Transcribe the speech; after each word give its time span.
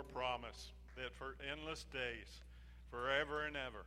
your 0.00 0.08
promise 0.16 0.72
that 0.96 1.12
for 1.12 1.36
endless 1.44 1.84
days, 1.92 2.40
forever 2.88 3.44
and 3.44 3.52
ever, 3.52 3.84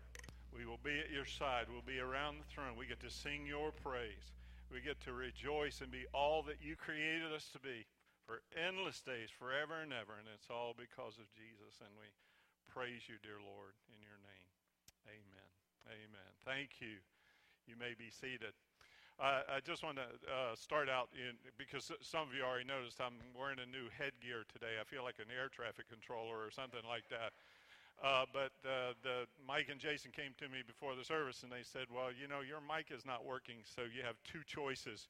we 0.54 0.62
will 0.62 0.82
be 0.86 0.94
at 1.02 1.10
your 1.10 1.26
side. 1.26 1.66
We'll 1.66 1.82
be 1.82 1.98
around 1.98 2.38
the 2.38 2.46
throne. 2.54 2.78
We 2.78 2.86
get 2.86 3.02
to 3.02 3.10
sing 3.10 3.50
your 3.50 3.74
praise. 3.74 4.30
We 4.70 4.78
get 4.78 5.02
to 5.10 5.14
rejoice 5.14 5.82
and 5.82 5.90
be 5.90 6.06
all 6.14 6.46
that 6.46 6.62
you 6.62 6.78
created 6.78 7.34
us 7.34 7.50
to 7.58 7.60
be 7.66 7.90
for 8.30 8.46
endless 8.54 9.02
days, 9.02 9.34
forever 9.34 9.82
and 9.82 9.90
ever. 9.90 10.14
And 10.14 10.30
it's 10.30 10.54
all 10.54 10.78
because 10.78 11.18
of 11.18 11.26
Jesus. 11.34 11.82
And 11.82 11.90
we 11.98 12.14
praise 12.70 13.10
you, 13.10 13.18
dear 13.26 13.42
Lord, 13.42 13.74
in 13.90 13.98
your 14.06 14.22
name. 14.22 14.50
Amen. 15.10 15.50
Amen. 15.90 16.32
Thank 16.46 16.78
you. 16.78 17.02
You 17.66 17.74
may 17.74 17.98
be 17.98 18.14
seated. 18.14 18.54
Uh, 19.22 19.46
I 19.46 19.60
just 19.62 19.86
want 19.86 20.02
to 20.02 20.10
uh, 20.26 20.58
start 20.58 20.90
out 20.90 21.08
in 21.14 21.38
because 21.58 21.92
some 22.02 22.26
of 22.28 22.34
you 22.34 22.42
already 22.42 22.66
noticed 22.66 22.98
I'm 22.98 23.22
wearing 23.38 23.62
a 23.62 23.70
new 23.70 23.86
headgear 23.94 24.42
today. 24.50 24.82
I 24.82 24.84
feel 24.84 25.06
like 25.06 25.22
an 25.22 25.30
air 25.30 25.54
traffic 25.54 25.86
controller 25.88 26.42
or 26.42 26.50
something 26.50 26.82
like 26.90 27.06
that. 27.14 27.32
Uh, 28.02 28.26
but 28.34 28.52
uh, 28.66 28.98
the 29.06 29.30
Mike 29.46 29.70
and 29.70 29.80
Jason 29.80 30.12
came 30.12 30.34
to 30.42 30.50
me 30.50 30.66
before 30.66 30.98
the 30.98 31.06
service 31.06 31.44
and 31.46 31.52
they 31.54 31.64
said, 31.64 31.88
"Well, 31.94 32.10
you 32.10 32.26
know, 32.28 32.42
your 32.42 32.60
mic 32.60 32.90
is 32.90 33.06
not 33.06 33.22
working, 33.26 33.62
so 33.64 33.86
you 33.86 34.02
have 34.02 34.18
two 34.26 34.42
choices. 34.46 35.08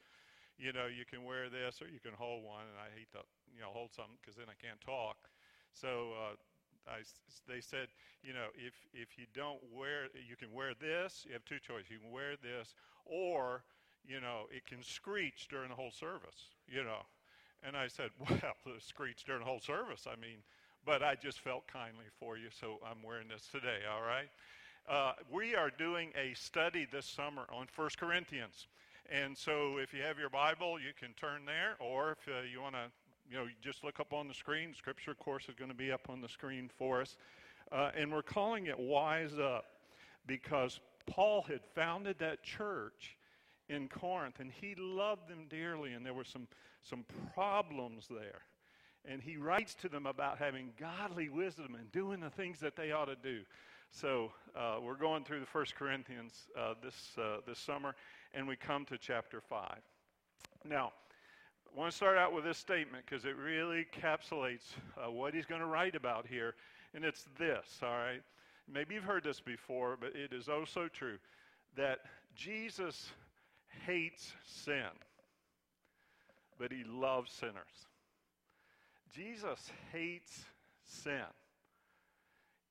You 0.59 0.73
know, 0.75 0.87
you 0.91 1.05
can 1.07 1.23
wear 1.25 1.49
this 1.49 1.81
or 1.81 1.87
you 1.87 1.99
can 2.03 2.13
hold 2.13 2.43
one." 2.43 2.67
And 2.69 2.77
I 2.79 2.91
hate 2.91 3.09
to, 3.15 3.23
you 3.55 3.63
know, 3.63 3.71
hold 3.71 3.95
something 3.95 4.19
because 4.21 4.35
then 4.35 4.51
I 4.51 4.57
can't 4.59 4.79
talk. 4.83 5.17
So 5.73 6.13
uh, 6.19 6.35
I, 6.87 7.07
they 7.47 7.61
said, 7.61 7.87
you 8.23 8.33
know, 8.33 8.51
if 8.55 8.75
if 8.93 9.17
you 9.17 9.25
don't 9.33 9.63
wear, 9.71 10.11
you 10.13 10.35
can 10.35 10.51
wear 10.53 10.75
this. 10.75 11.23
You 11.25 11.33
have 11.33 11.45
two 11.45 11.59
choices. 11.63 11.89
You 11.91 11.99
can 12.03 12.11
wear 12.11 12.35
this, 12.37 12.75
or 13.05 13.63
you 14.07 14.19
know, 14.19 14.47
it 14.51 14.65
can 14.65 14.83
screech 14.83 15.47
during 15.49 15.69
the 15.69 15.75
whole 15.75 15.91
service, 15.91 16.49
you 16.67 16.83
know. 16.83 17.01
And 17.65 17.77
I 17.77 17.87
said, 17.87 18.09
well, 18.19 18.39
the 18.65 18.79
screech 18.79 19.23
during 19.25 19.41
the 19.41 19.47
whole 19.47 19.59
service, 19.59 20.05
I 20.07 20.19
mean, 20.19 20.37
but 20.85 21.01
I 21.01 21.15
just 21.15 21.39
felt 21.39 21.65
kindly 21.67 22.05
for 22.19 22.37
you, 22.37 22.49
so 22.51 22.79
I'm 22.85 23.01
wearing 23.03 23.27
this 23.29 23.47
today, 23.51 23.79
all 23.89 24.01
right? 24.01 24.29
Uh, 24.89 25.13
we 25.31 25.55
are 25.55 25.69
doing 25.69 26.11
a 26.21 26.33
study 26.33 26.85
this 26.91 27.05
summer 27.05 27.43
on 27.49 27.67
1 27.73 27.89
Corinthians. 27.97 28.67
And 29.09 29.37
so 29.37 29.77
if 29.77 29.93
you 29.93 30.01
have 30.01 30.17
your 30.17 30.29
Bible, 30.29 30.77
you 30.79 30.91
can 30.99 31.13
turn 31.13 31.45
there, 31.45 31.75
or 31.79 32.11
if 32.11 32.27
uh, 32.27 32.41
you 32.51 32.61
want 32.61 32.75
to, 32.75 32.91
you 33.29 33.37
know, 33.37 33.47
just 33.61 33.83
look 33.83 33.99
up 34.01 34.11
on 34.11 34.27
the 34.27 34.33
screen. 34.33 34.73
Scripture, 34.75 35.11
of 35.11 35.19
course, 35.19 35.47
is 35.47 35.55
going 35.55 35.71
to 35.71 35.77
be 35.77 35.91
up 35.91 36.09
on 36.09 36.19
the 36.19 36.27
screen 36.27 36.69
for 36.77 37.01
us. 37.01 37.15
Uh, 37.71 37.91
and 37.97 38.11
we're 38.11 38.21
calling 38.21 38.65
it 38.65 38.77
Wise 38.77 39.39
Up 39.39 39.65
because 40.27 40.79
Paul 41.05 41.43
had 41.43 41.61
founded 41.75 42.19
that 42.19 42.43
church 42.43 43.17
in 43.69 43.87
Corinth, 43.87 44.39
and 44.39 44.51
he 44.51 44.75
loved 44.77 45.27
them 45.27 45.45
dearly, 45.49 45.93
and 45.93 46.05
there 46.05 46.13
were 46.13 46.23
some, 46.23 46.47
some 46.83 47.05
problems 47.33 48.07
there. 48.09 48.41
And 49.05 49.21
he 49.21 49.37
writes 49.37 49.73
to 49.75 49.89
them 49.89 50.05
about 50.05 50.37
having 50.37 50.71
godly 50.79 51.29
wisdom 51.29 51.75
and 51.75 51.91
doing 51.91 52.19
the 52.19 52.29
things 52.29 52.59
that 52.59 52.75
they 52.75 52.91
ought 52.91 53.05
to 53.05 53.15
do. 53.15 53.41
So 53.91 54.31
uh, 54.55 54.77
we're 54.81 54.95
going 54.95 55.23
through 55.23 55.41
the 55.41 55.45
First 55.45 55.75
Corinthians 55.75 56.33
uh, 56.57 56.73
this, 56.81 57.11
uh, 57.17 57.37
this 57.45 57.59
summer, 57.59 57.95
and 58.33 58.47
we 58.47 58.55
come 58.55 58.85
to 58.85 58.97
chapter 58.97 59.41
5. 59.41 59.77
Now, 60.65 60.93
I 61.73 61.79
want 61.79 61.91
to 61.91 61.95
start 61.95 62.17
out 62.17 62.33
with 62.33 62.43
this 62.43 62.57
statement 62.57 63.05
because 63.05 63.25
it 63.25 63.35
really 63.35 63.85
encapsulates 63.85 64.73
uh, 64.97 65.11
what 65.11 65.33
he's 65.33 65.45
going 65.45 65.61
to 65.61 65.67
write 65.67 65.95
about 65.95 66.25
here, 66.27 66.55
and 66.93 67.03
it's 67.03 67.25
this, 67.37 67.79
all 67.81 67.89
right? 67.89 68.21
Maybe 68.71 68.95
you've 68.95 69.03
heard 69.03 69.23
this 69.23 69.39
before, 69.39 69.97
but 69.99 70.15
it 70.15 70.33
is 70.33 70.47
oh 70.47 70.65
so 70.65 70.87
true 70.87 71.17
that 71.75 71.99
Jesus 72.35 73.11
hates 73.85 74.33
sin, 74.45 74.91
but 76.59 76.71
he 76.71 76.83
loves 76.83 77.31
sinners. 77.31 77.87
Jesus 79.13 79.71
hates 79.91 80.45
sin. 80.85 81.21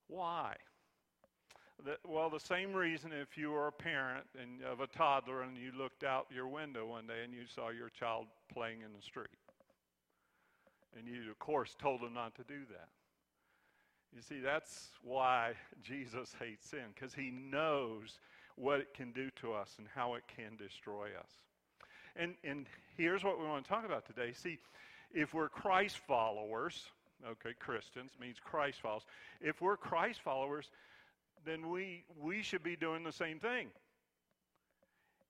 Why? 0.09 0.55
The, 1.85 1.97
well, 2.07 2.31
the 2.31 2.41
same 2.41 2.73
reason 2.73 3.13
if 3.13 3.37
you 3.37 3.51
were 3.51 3.69
a 3.69 3.73
parent 3.73 4.27
and 4.41 4.63
of 4.63 4.81
a 4.81 4.87
toddler 4.87 5.43
and 5.43 5.57
you 5.57 5.73
looked 5.77 6.05
out 6.05 6.27
your 6.35 6.47
window 6.47 6.87
one 6.87 7.07
day 7.07 7.25
and 7.25 7.33
you 7.33 7.47
saw 7.53 7.71
your 7.71 7.89
child 7.89 8.27
playing 8.53 8.83
in 8.85 8.93
the 8.95 9.03
street. 9.03 9.27
And 10.97 11.09
you, 11.09 11.31
of 11.31 11.39
course, 11.39 11.75
told 11.81 12.03
them 12.03 12.15
not 12.15 12.35
to 12.37 12.43
do 12.43 12.61
that. 12.71 12.89
You 14.15 14.21
see, 14.21 14.41
that's 14.41 14.91
why 15.03 15.53
Jesus 15.83 16.35
hates 16.39 16.69
sin, 16.69 16.93
because 16.95 17.15
he 17.15 17.31
knows 17.31 18.19
what 18.57 18.81
it 18.81 18.95
can 18.95 19.13
do 19.13 19.31
to 19.41 19.53
us 19.53 19.75
and 19.79 19.87
how 19.95 20.15
it 20.15 20.25
can 20.37 20.57
destroy 20.57 21.09
us. 21.19 21.31
And, 22.17 22.35
and 22.45 22.67
here's 22.97 23.25
what 23.25 23.39
we 23.39 23.47
want 23.47 23.65
to 23.65 23.71
talk 23.71 23.85
about 23.85 24.07
today. 24.07 24.33
See, 24.35 24.59
if 25.13 25.33
we're 25.33 25.49
Christ 25.49 25.99
followers, 26.07 26.85
okay, 27.27 27.55
Christians 27.59 28.13
means 28.21 28.37
Christ 28.43 28.81
followers. 28.81 29.05
If 29.41 29.61
we're 29.61 29.77
Christ 29.77 30.21
followers, 30.23 30.71
then 31.45 31.71
we, 31.71 32.05
we 32.21 32.43
should 32.43 32.63
be 32.63 32.77
doing 32.77 33.05
the 33.05 33.13
same 33.13 33.39
thing. 33.39 33.69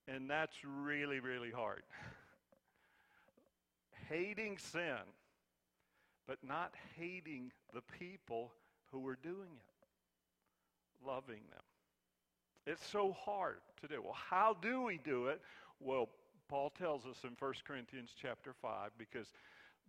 And 0.09 0.29
that's 0.29 0.57
really, 0.65 1.21
really 1.21 1.51
hard. 1.51 1.83
hating 4.09 4.59
sin, 4.59 4.99
but 6.27 6.39
not 6.43 6.75
hating 6.99 7.53
the 7.73 7.83
people 7.99 8.53
who 8.91 9.07
are 9.07 9.17
doing 9.23 9.57
it, 9.57 11.07
loving 11.07 11.41
them. 11.51 11.63
It's 12.67 12.87
so 12.87 13.17
hard 13.25 13.59
to 13.81 13.89
do. 13.89 14.03
Well, 14.03 14.17
how 14.31 14.57
do 14.61 14.83
we 14.83 14.99
do 15.05 15.27
it? 15.27 15.41
Well, 15.81 16.09
Paul 16.49 16.71
tells 16.71 17.07
us 17.07 17.17
in 17.25 17.31
1 17.39 17.53
Corinthians 17.67 18.11
chapter 18.21 18.53
5 18.61 18.91
because 18.99 19.27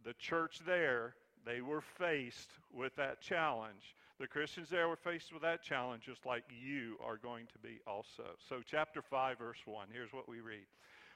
the 0.03 0.13
church 0.13 0.59
there, 0.65 1.15
they 1.45 1.61
were 1.61 1.81
faced 1.81 2.51
with 2.73 2.95
that 2.95 3.21
challenge. 3.21 3.95
The 4.19 4.27
Christians 4.27 4.69
there 4.69 4.87
were 4.87 4.95
faced 4.95 5.33
with 5.33 5.41
that 5.41 5.61
challenge 5.61 6.03
just 6.05 6.25
like 6.25 6.43
you 6.49 6.95
are 7.05 7.17
going 7.17 7.45
to 7.53 7.59
be 7.59 7.79
also. 7.85 8.23
So, 8.47 8.61
chapter 8.65 9.01
5, 9.01 9.37
verse 9.37 9.57
1, 9.65 9.87
here's 9.91 10.13
what 10.13 10.29
we 10.29 10.39
read. 10.39 10.65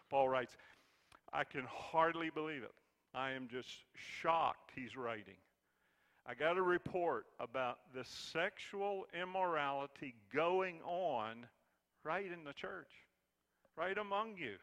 Paul 0.09 0.29
writes, 0.29 0.55
I 1.33 1.43
can 1.43 1.63
hardly 1.69 2.29
believe 2.29 2.63
it. 2.63 2.73
I 3.13 3.31
am 3.31 3.47
just 3.51 3.69
shocked, 4.21 4.71
he's 4.75 4.95
writing. 4.95 5.35
I 6.29 6.33
got 6.33 6.57
a 6.57 6.61
report 6.61 7.25
about 7.39 7.79
the 7.95 8.03
sexual 8.03 9.05
immorality 9.19 10.13
going 10.33 10.81
on 10.85 11.45
right 12.03 12.25
in 12.25 12.43
the 12.43 12.51
church, 12.51 12.91
right 13.77 13.97
among 13.97 14.35
you. 14.35 14.55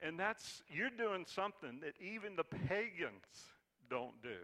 And 0.00 0.18
that's, 0.18 0.62
you're 0.68 0.88
doing 0.88 1.26
something 1.26 1.80
that 1.82 1.94
even 2.00 2.36
the 2.36 2.44
pagans 2.44 3.52
don't 3.90 4.20
do. 4.22 4.40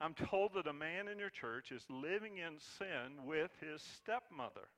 I'm 0.00 0.14
told 0.14 0.52
that 0.54 0.66
a 0.66 0.72
man 0.72 1.08
in 1.08 1.18
your 1.18 1.30
church 1.30 1.72
is 1.72 1.82
living 1.88 2.36
in 2.36 2.58
sin 2.78 3.26
with 3.26 3.50
his 3.60 3.82
stepmother. 3.82 4.68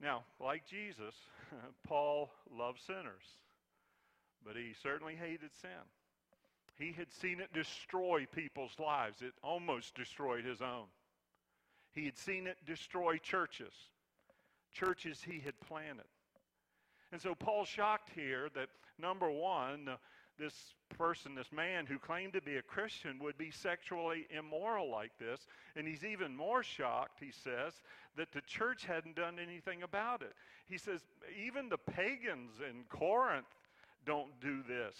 Now, 0.00 0.22
like 0.40 0.64
Jesus, 0.64 1.14
Paul 1.86 2.30
loved 2.56 2.80
sinners, 2.86 3.24
but 4.44 4.54
he 4.54 4.74
certainly 4.80 5.16
hated 5.16 5.50
sin. 5.60 5.70
He 6.78 6.92
had 6.92 7.10
seen 7.10 7.40
it 7.40 7.52
destroy 7.52 8.26
people's 8.34 8.78
lives. 8.78 9.22
It 9.22 9.32
almost 9.42 9.94
destroyed 9.94 10.44
his 10.44 10.60
own. 10.60 10.86
He 11.94 12.04
had 12.04 12.18
seen 12.18 12.46
it 12.46 12.58
destroy 12.66 13.16
churches, 13.16 13.72
churches 14.72 15.22
he 15.24 15.40
had 15.40 15.58
planted. 15.60 16.04
And 17.12 17.20
so 17.20 17.34
Paul's 17.34 17.68
shocked 17.68 18.10
here 18.14 18.50
that, 18.54 18.68
number 18.98 19.30
one, 19.30 19.88
this 20.38 20.74
person, 20.98 21.34
this 21.34 21.50
man 21.50 21.86
who 21.86 21.98
claimed 21.98 22.34
to 22.34 22.42
be 22.42 22.56
a 22.56 22.62
Christian, 22.62 23.18
would 23.20 23.38
be 23.38 23.50
sexually 23.50 24.26
immoral 24.28 24.90
like 24.90 25.12
this. 25.18 25.46
And 25.76 25.88
he's 25.88 26.04
even 26.04 26.36
more 26.36 26.62
shocked, 26.62 27.20
he 27.20 27.32
says, 27.32 27.72
that 28.16 28.32
the 28.32 28.42
church 28.42 28.84
hadn't 28.84 29.16
done 29.16 29.38
anything 29.42 29.82
about 29.82 30.20
it. 30.20 30.34
He 30.68 30.76
says, 30.76 31.00
even 31.42 31.70
the 31.70 31.78
pagans 31.78 32.52
in 32.68 32.84
Corinth 32.90 33.46
don't 34.04 34.38
do 34.40 34.62
this. 34.68 34.94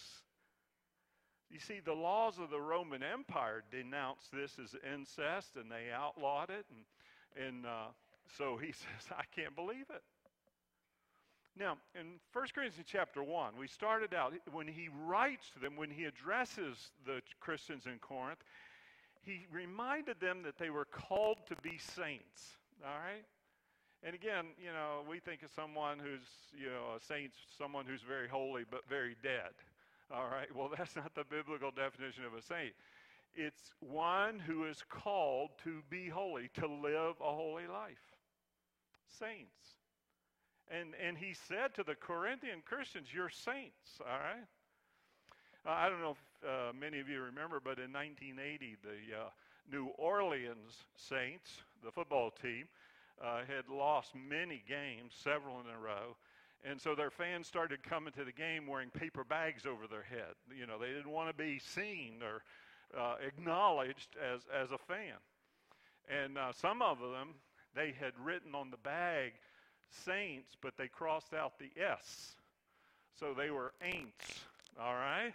You 1.51 1.61
see, 1.61 1.81
the 1.85 1.95
laws 1.95 2.39
of 2.39 2.51
the 2.51 2.61
Roman 2.61 3.03
Empire 3.03 3.63
denounced 3.71 4.33
this 4.33 4.57
as 4.63 4.75
incest 4.95 5.57
and 5.57 5.71
they 5.71 5.93
outlawed 5.95 6.51
it. 6.51 6.67
And, 6.71 7.47
and 7.47 7.67
uh, 7.67 7.89
so 8.37 8.57
he 8.57 8.73
says, 8.73 9.11
I 9.11 9.25
can't 9.35 9.55
believe 9.55 9.87
it. 9.91 10.03
Now, 11.59 11.79
in 11.99 12.21
1 12.35 12.47
Corinthians 12.55 12.87
chapter 12.87 13.23
1, 13.23 13.55
we 13.59 13.67
started 13.67 14.13
out, 14.13 14.35
when 14.53 14.67
he 14.67 14.91
writes 15.07 15.51
to 15.55 15.59
them, 15.59 15.75
when 15.77 15.91
he 15.91 16.05
addresses 16.05 16.91
the 17.07 17.23
Christians 17.41 17.87
in 17.87 17.99
Corinth, 17.99 18.41
he 19.25 19.47
reminded 19.51 20.21
them 20.21 20.43
that 20.43 20.59
they 20.59 20.69
were 20.69 20.85
called 20.85 21.39
to 21.49 21.57
be 21.63 21.79
saints. 21.79 22.59
All 22.85 22.99
right? 22.99 23.25
And 24.03 24.15
again, 24.15 24.47
you 24.63 24.71
know, 24.71 25.01
we 25.09 25.19
think 25.19 25.43
of 25.43 25.51
someone 25.51 25.99
who's, 25.99 26.29
you 26.55 26.67
know, 26.67 26.97
a 26.97 27.01
saint, 27.01 27.33
someone 27.57 27.87
who's 27.87 28.03
very 28.03 28.29
holy 28.29 28.65
but 28.71 28.87
very 28.89 29.17
dead. 29.23 29.57
All 30.13 30.29
right, 30.29 30.49
well, 30.55 30.71
that's 30.77 30.97
not 30.97 31.15
the 31.15 31.25
biblical 31.25 31.71
definition 31.71 32.25
of 32.25 32.35
a 32.35 32.43
saint. 32.43 32.75
It's 33.35 33.73
one 33.81 34.39
who 34.39 34.65
is 34.65 34.83
called 34.89 35.51
to 35.65 35.83
be 35.91 36.09
holy, 36.09 36.49
to 36.55 36.67
live 36.67 37.17
a 37.21 37.33
holy 37.33 37.67
life. 37.67 38.01
Saints. 39.19 39.77
And, 40.69 40.95
and 41.05 41.17
he 41.17 41.35
said 41.35 41.75
to 41.75 41.85
the 41.85 41.95
Corinthian 41.95 42.63
Christians, 42.65 43.09
You're 43.15 43.31
saints, 43.31 44.01
all 44.01 44.19
right? 44.19 44.47
Uh, 45.67 45.71
I 45.71 45.89
don't 45.89 46.01
know 46.01 46.17
if 46.17 46.49
uh, 46.49 46.73
many 46.79 46.99
of 46.99 47.09
you 47.09 47.21
remember, 47.21 47.61
but 47.61 47.79
in 47.79 47.93
1980, 47.93 48.77
the 48.83 49.17
uh, 49.17 49.29
New 49.71 49.89
Orleans 49.99 50.87
Saints, 50.97 51.63
the 51.85 51.91
football 51.91 52.31
team, 52.31 52.67
uh, 53.23 53.41
had 53.47 53.69
lost 53.69 54.13
many 54.15 54.63
games, 54.69 55.13
several 55.23 55.61
in 55.61 55.67
a 55.67 55.79
row. 55.79 56.17
And 56.65 56.81
so 56.81 56.95
their 56.95 57.11
fans 57.11 57.47
started 57.47 57.83
coming 57.83 58.13
to 58.15 58.25
the 58.25 58.33
game 58.33 58.67
wearing 58.67 58.91
paper 58.91 59.25
bags 59.25 59.67
over 59.67 59.87
their 59.87 60.03
head. 60.03 60.35
You 60.57 60.67
know, 60.67 60.79
they 60.79 60.89
didn't 60.89 61.11
want 61.11 61.29
to 61.29 61.35
be 61.35 61.61
seen 61.61 62.21
or 62.23 62.43
uh, 62.99 63.17
acknowledged 63.25 64.17
as, 64.23 64.41
as 64.55 64.71
a 64.71 64.79
fan. 64.79 65.17
And 66.09 66.39
uh, 66.39 66.53
some 66.53 66.83
of 66.83 66.99
them, 66.99 67.35
they 67.75 67.95
had 67.99 68.13
written 68.23 68.55
on 68.55 68.71
the 68.71 68.77
bag 68.79 69.33
saints, 70.05 70.57
but 70.61 70.77
they 70.77 70.89
crossed 70.89 71.35
out 71.35 71.59
the 71.59 71.71
S. 71.81 72.37
So 73.19 73.35
they 73.37 73.51
were 73.51 73.73
ain'ts, 73.83 74.45
all 74.81 74.95
right? 74.95 75.33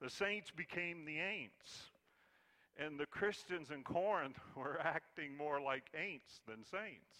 The 0.00 0.10
saints 0.10 0.50
became 0.50 1.04
the 1.04 1.18
ain'ts. 1.18 1.90
And 2.78 2.98
the 2.98 3.06
Christians 3.06 3.70
in 3.70 3.82
Corinth 3.82 4.38
were 4.56 4.80
acting 4.82 5.36
more 5.36 5.60
like 5.60 5.84
ain'ts 5.94 6.40
than 6.46 6.64
saints. 6.64 7.16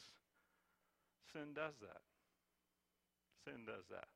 Sin 1.33 1.55
does 1.55 1.75
that. 1.81 2.06
Sin 3.47 3.65
does 3.65 3.85
that. 3.91 4.09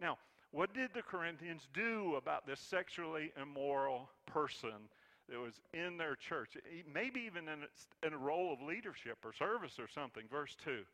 Now, 0.00 0.16
what 0.50 0.72
did 0.72 0.90
the 0.94 1.02
Corinthians 1.02 1.68
do 1.74 2.14
about 2.16 2.46
this 2.46 2.58
sexually 2.58 3.32
immoral 3.40 4.08
person 4.26 4.88
that 5.28 5.38
was 5.38 5.60
in 5.74 5.98
their 5.98 6.16
church? 6.16 6.56
Maybe 6.92 7.20
even 7.20 7.48
in 7.48 7.60
a, 7.64 8.06
in 8.06 8.14
a 8.14 8.18
role 8.18 8.52
of 8.52 8.66
leadership 8.66 9.18
or 9.24 9.34
service 9.34 9.78
or 9.78 9.88
something. 9.88 10.24
Verse 10.30 10.56
2 10.64 10.84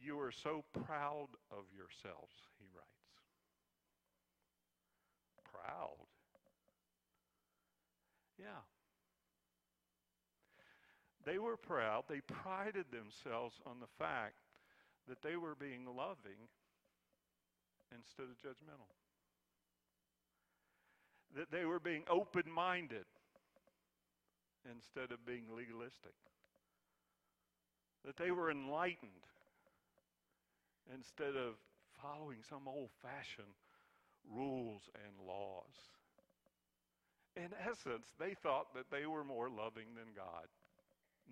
You 0.00 0.18
are 0.20 0.32
so 0.32 0.64
proud 0.86 1.28
of 1.50 1.64
yourselves, 1.76 2.32
he 2.58 2.66
writes. 2.74 2.88
Proud. 5.52 5.98
Yeah. 8.38 8.62
They 11.26 11.38
were 11.38 11.58
proud. 11.58 12.04
They 12.08 12.20
prided 12.20 12.86
themselves 12.90 13.56
on 13.66 13.80
the 13.80 13.86
fact 13.98 14.36
that 15.08 15.22
they 15.22 15.36
were 15.36 15.54
being 15.54 15.84
loving 15.86 16.48
instead 17.94 18.24
of 18.24 18.36
judgmental. 18.38 18.92
That 21.36 21.50
they 21.50 21.64
were 21.64 21.80
being 21.80 22.04
open 22.10 22.50
minded 22.50 23.04
instead 24.70 25.12
of 25.12 25.24
being 25.26 25.44
legalistic. 25.54 26.14
That 28.04 28.16
they 28.16 28.30
were 28.30 28.50
enlightened 28.50 29.26
instead 30.94 31.36
of 31.36 31.54
following 32.00 32.38
some 32.48 32.66
old 32.66 32.90
fashioned 33.02 33.56
rules 34.30 34.88
and 34.94 35.26
laws. 35.26 35.92
In 37.36 37.50
essence, 37.60 38.14
they 38.18 38.34
thought 38.34 38.74
that 38.74 38.90
they 38.90 39.06
were 39.06 39.24
more 39.24 39.48
loving 39.48 39.94
than 39.94 40.12
God, 40.16 40.46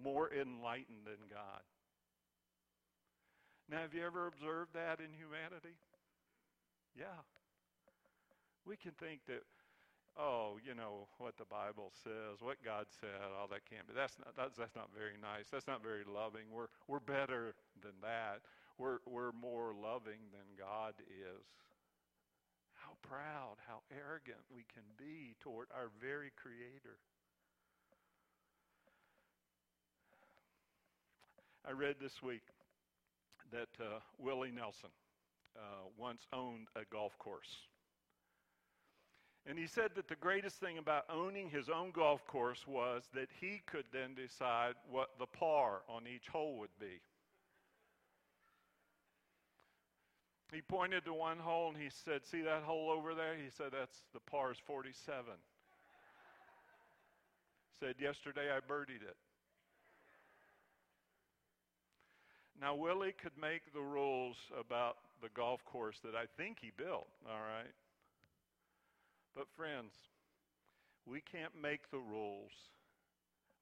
more 0.03 0.33
enlightened 0.33 1.05
than 1.05 1.29
God. 1.31 1.63
Now, 3.69 3.83
have 3.83 3.95
you 3.95 4.07
ever 4.07 4.27
observed 4.27 4.75
that 4.75 5.01
in 5.01 5.11
humanity? 5.11 5.75
Yeah. 6.95 7.19
We 8.65 8.77
can 8.77 8.93
think 8.93 9.27
that, 9.27 9.43
oh, 10.19 10.59
you 10.63 10.75
know, 10.75 11.09
what 11.19 11.37
the 11.37 11.45
Bible 11.51 11.91
says, 12.03 12.39
what 12.41 12.63
God 12.65 12.87
said, 13.01 13.35
all 13.35 13.49
that 13.51 13.67
can't 13.67 13.87
be. 13.87 13.95
That's 13.95 14.15
not, 14.19 14.37
that's, 14.37 14.57
that's 14.57 14.77
not 14.77 14.91
very 14.95 15.19
nice. 15.19 15.51
That's 15.51 15.67
not 15.67 15.83
very 15.83 16.07
loving. 16.07 16.47
We're, 16.55 16.71
we're 16.87 17.03
better 17.03 17.55
than 17.83 17.99
that. 18.03 18.47
We're, 18.79 18.99
we're 19.07 19.33
more 19.33 19.75
loving 19.75 20.31
than 20.31 20.47
God 20.55 20.95
is. 21.11 21.47
How 22.75 22.95
proud, 23.03 23.59
how 23.67 23.83
arrogant 23.91 24.47
we 24.47 24.63
can 24.73 24.87
be 24.97 25.35
toward 25.41 25.67
our 25.75 25.91
very 26.01 26.31
Creator. 26.39 27.03
I 31.67 31.73
read 31.73 31.97
this 32.01 32.23
week 32.23 32.47
that 33.53 33.69
uh, 33.81 34.01
Willie 34.19 34.53
Nelson 34.55 34.91
uh, 35.57 35.89
once 35.97 36.27
owned 36.33 36.69
a 36.77 36.85
golf 36.93 37.19
course. 37.19 37.57
And 39.49 39.59
he 39.59 39.69
said 39.69 39.91
that 39.95 40.09
the 40.09 40.17
greatest 40.17 40.57
thing 40.57 40.79
about 40.79 41.05
owning 41.09 41.49
his 41.49 41.69
own 41.69 41.93
golf 41.93 42.27
course 42.27 42.67
was 42.67 43.05
that 43.15 43.29
he 43.41 43.63
could 43.67 43.85
then 43.93 44.15
decide 44.15 44.75
what 44.91 45.11
the 45.21 45.27
par 45.27 45.83
on 45.89 46.03
each 46.13 46.27
hole 46.29 46.59
would 46.59 46.77
be. 46.81 47.01
He 50.53 50.63
pointed 50.63 51.05
to 51.05 51.13
one 51.13 51.39
hole 51.39 51.69
and 51.69 51.77
he 51.77 51.91
said, 52.05 52.25
See 52.25 52.43
that 52.43 52.63
hole 52.63 52.91
over 52.91 53.15
there? 53.15 53.35
He 53.37 53.51
said, 53.51 53.69
That's 53.73 54.03
the 54.13 54.21
par 54.21 54.53
is 54.53 54.59
47. 54.67 55.25
Said, 57.79 57.95
Yesterday 58.01 58.49
I 58.51 58.61
birdied 58.61 59.03
it. 59.03 59.17
Now, 62.61 62.75
Willie 62.75 63.13
could 63.13 63.37
make 63.41 63.73
the 63.73 63.83
rules 63.83 64.37
about 64.59 64.97
the 65.23 65.29
golf 65.29 65.65
course 65.65 65.99
that 66.05 66.15
I 66.15 66.25
think 66.37 66.59
he 66.61 66.73
built, 66.77 67.09
all 67.29 67.41
right? 67.41 67.73
But, 69.35 69.47
friends, 69.57 69.93
we 71.05 71.21
can't 71.21 71.53
make 71.61 71.91
the 71.91 71.99
rules 71.99 72.53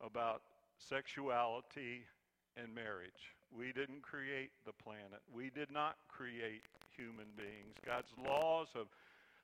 about 0.01 0.43
sexuality 0.79 2.05
and 2.57 2.75
marriage. 2.75 3.35
We 3.57 3.73
didn't 3.73 4.03
create 4.03 4.51
the 4.65 4.73
planet. 4.73 5.21
We 5.33 5.51
did 5.51 5.71
not 5.71 5.97
create 6.09 6.63
human 6.97 7.27
beings. 7.37 7.75
God's 7.85 8.13
laws 8.25 8.69
of 8.75 8.87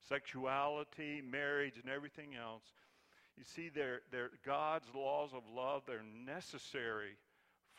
sexuality, 0.08 1.22
marriage, 1.28 1.74
and 1.82 1.92
everything 1.92 2.36
else, 2.36 2.62
you 3.36 3.44
see, 3.44 3.70
they're, 3.74 4.00
they're 4.12 4.30
God's 4.44 4.86
laws 4.94 5.30
of 5.34 5.42
love. 5.54 5.82
They're 5.86 6.02
necessary 6.26 7.16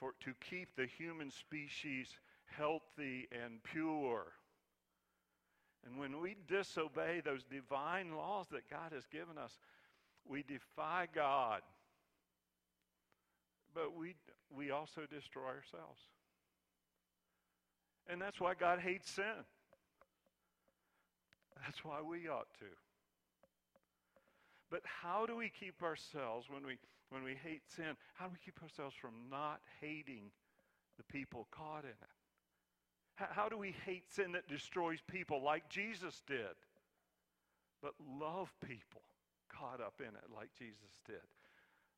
for, 0.02 0.14
to 0.26 0.34
keep 0.50 0.76
the 0.76 0.88
human 0.88 1.30
species 1.30 2.18
healthy 2.58 3.30
and 3.32 3.62
pure. 3.64 4.26
And 5.86 5.98
when 5.98 6.20
we 6.20 6.36
disobey 6.48 7.22
those 7.24 7.44
divine 7.44 8.16
laws 8.18 8.48
that 8.52 8.70
God 8.70 8.92
has 8.94 9.06
given 9.06 9.38
us, 9.38 9.58
we 10.28 10.44
defy 10.44 11.08
God. 11.14 11.62
But 13.74 13.96
we, 13.96 14.16
we 14.54 14.72
also 14.72 15.02
destroy 15.10 15.46
ourselves. 15.46 16.02
And 18.10 18.20
that's 18.20 18.42
why 18.42 18.54
God 18.60 18.80
hates 18.80 19.10
sin. 19.10 19.46
That's 21.64 21.86
why 21.86 22.02
we 22.02 22.28
ought 22.28 22.52
to. 22.60 22.66
But 24.72 24.82
how 24.84 25.26
do 25.28 25.36
we 25.36 25.50
keep 25.50 25.84
ourselves 25.84 26.48
when 26.50 26.66
we 26.66 26.78
when 27.12 27.24
we 27.24 27.36
hate 27.44 27.62
sin, 27.76 27.94
how 28.16 28.26
do 28.26 28.32
we 28.32 28.40
keep 28.44 28.62
ourselves 28.64 28.96
from 28.96 29.12
not 29.30 29.60
hating 29.82 30.32
the 30.98 31.04
people 31.04 31.48
caught 31.52 31.84
in 31.84 31.90
it? 31.90 32.16
How 33.16 33.50
do 33.50 33.58
we 33.58 33.76
hate 33.86 34.10
sin 34.10 34.32
that 34.32 34.48
destroys 34.48 35.00
people 35.06 35.44
like 35.44 35.70
Jesus 35.70 36.24
did, 36.26 36.56
but 37.84 37.94
love 38.20 38.52
people 38.66 39.04
caught 39.50 39.82
up 39.82 40.00
in 40.00 40.08
it 40.08 40.32
like 40.34 40.50
Jesus 40.58 40.98
did? 41.06 41.22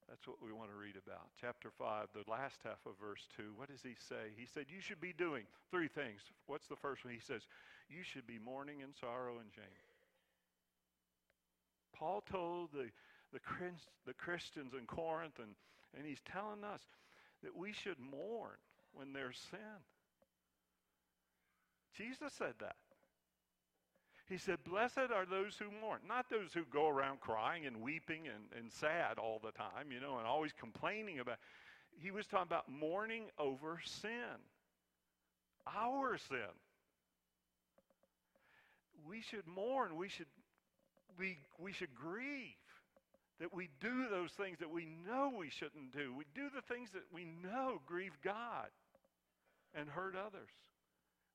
That's 0.10 0.28
what 0.28 0.42
we 0.44 0.52
want 0.52 0.70
to 0.70 0.76
read 0.76 0.96
about. 0.98 1.30
Chapter 1.40 1.70
5, 1.78 2.08
the 2.14 2.30
last 2.30 2.60
half 2.66 2.80
of 2.86 3.00
verse 3.00 3.28
2. 3.38 3.54
What 3.56 3.70
does 3.70 3.84
he 3.84 3.96
say? 4.10 4.36
He 4.36 4.46
said, 4.46 4.66
You 4.68 4.82
should 4.82 5.00
be 5.00 5.14
doing 5.14 5.44
three 5.72 5.88
things. 5.88 6.22
What's 6.48 6.68
the 6.68 6.76
first 6.76 7.06
one? 7.06 7.14
He 7.14 7.22
says, 7.22 7.48
You 7.90 8.04
should 8.04 8.28
be 8.28 8.40
mourning 8.44 8.82
in 8.82 8.94
sorrow 9.00 9.40
and 9.40 9.50
shame. 9.56 9.64
Paul 11.96 12.22
told 12.30 12.74
the 12.74 12.90
the, 13.34 13.40
the 14.06 14.14
Christians 14.14 14.74
in 14.78 14.86
Corinth, 14.86 15.40
and, 15.40 15.56
and 15.98 16.06
he's 16.06 16.22
telling 16.32 16.64
us 16.64 16.82
that 17.44 17.56
we 17.56 17.74
should 17.74 18.00
mourn 18.00 18.58
when 18.94 19.12
there's 19.12 19.38
sin. 19.50 19.60
Jesus 21.98 22.34
said 22.34 22.54
that. 22.60 22.76
He 24.30 24.38
said, 24.38 24.64
Blessed 24.64 25.12
are 25.14 25.26
those 25.26 25.58
who 25.58 25.66
mourn, 25.82 26.00
not 26.08 26.30
those 26.30 26.54
who 26.54 26.64
go 26.72 26.88
around 26.88 27.20
crying 27.20 27.66
and 27.66 27.82
weeping 27.82 28.22
and, 28.28 28.46
and 28.58 28.72
sad 28.72 29.18
all 29.18 29.42
the 29.44 29.52
time, 29.52 29.92
you 29.92 30.00
know, 30.00 30.18
and 30.18 30.26
always 30.26 30.54
complaining 30.58 31.20
about. 31.20 31.38
He 32.00 32.10
was 32.10 32.26
talking 32.26 32.48
about 32.48 32.70
mourning 32.70 33.26
over 33.38 33.80
sin, 33.84 34.40
our 35.68 36.18
sin. 36.18 36.40
We 39.08 39.22
should 39.22 39.46
mourn. 39.46 39.98
We 39.98 40.08
should, 40.08 40.28
we, 41.20 41.38
we 41.60 41.74
should 41.74 41.94
grieve 41.94 42.56
that 43.40 43.54
we 43.54 43.70
do 43.82 44.08
those 44.10 44.32
things 44.32 44.60
that 44.60 44.70
we 44.70 44.88
know 45.06 45.32
we 45.36 45.50
shouldn't 45.50 45.92
do. 45.92 46.14
We 46.16 46.26
do 46.36 46.50
the 46.54 46.62
things 46.62 46.92
that 46.92 47.04
we 47.12 47.26
know 47.26 47.82
grieve 47.86 48.18
God 48.24 48.68
and 49.74 49.90
hurt 49.90 50.16
others. 50.16 50.52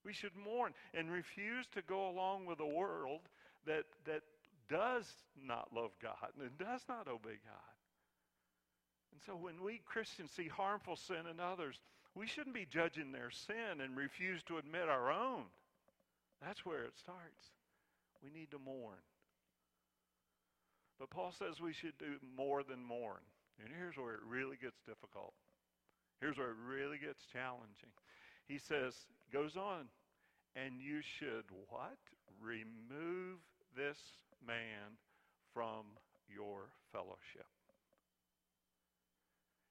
We 0.05 0.13
should 0.13 0.35
mourn 0.35 0.73
and 0.93 1.11
refuse 1.11 1.67
to 1.73 1.81
go 1.81 2.09
along 2.09 2.45
with 2.45 2.59
a 2.61 2.65
world 2.65 3.21
that, 3.65 3.83
that 4.05 4.21
does 4.69 5.05
not 5.41 5.69
love 5.75 5.91
God 6.01 6.31
and 6.39 6.57
does 6.57 6.81
not 6.87 7.07
obey 7.07 7.37
God. 7.45 7.75
And 9.11 9.21
so 9.25 9.35
when 9.35 9.61
we 9.61 9.81
Christians 9.85 10.31
see 10.31 10.47
harmful 10.47 10.95
sin 10.95 11.27
in 11.29 11.39
others, 11.39 11.79
we 12.15 12.27
shouldn't 12.27 12.55
be 12.55 12.67
judging 12.69 13.11
their 13.11 13.31
sin 13.31 13.81
and 13.83 13.97
refuse 13.97 14.41
to 14.43 14.57
admit 14.57 14.87
our 14.87 15.11
own. 15.11 15.43
That's 16.41 16.65
where 16.65 16.83
it 16.83 16.97
starts. 16.97 17.51
We 18.23 18.29
need 18.29 18.51
to 18.51 18.59
mourn. 18.59 18.97
But 20.99 21.09
Paul 21.09 21.31
says 21.31 21.61
we 21.61 21.73
should 21.73 21.97
do 21.97 22.19
more 22.35 22.61
than 22.63 22.83
mourn. 22.83 23.23
And 23.63 23.69
here's 23.77 23.97
where 23.97 24.13
it 24.13 24.19
really 24.27 24.57
gets 24.61 24.79
difficult. 24.85 25.33
Here's 26.19 26.37
where 26.37 26.51
it 26.51 26.57
really 26.67 26.97
gets 26.97 27.25
challenging. 27.31 27.91
He 28.47 28.57
says, 28.57 28.93
goes 29.31 29.55
on, 29.55 29.87
and 30.55 30.81
you 30.81 30.99
should 31.01 31.45
what? 31.69 31.97
Remove 32.41 33.39
this 33.75 33.97
man 34.45 34.97
from 35.53 35.85
your 36.27 36.69
fellowship. 36.91 37.47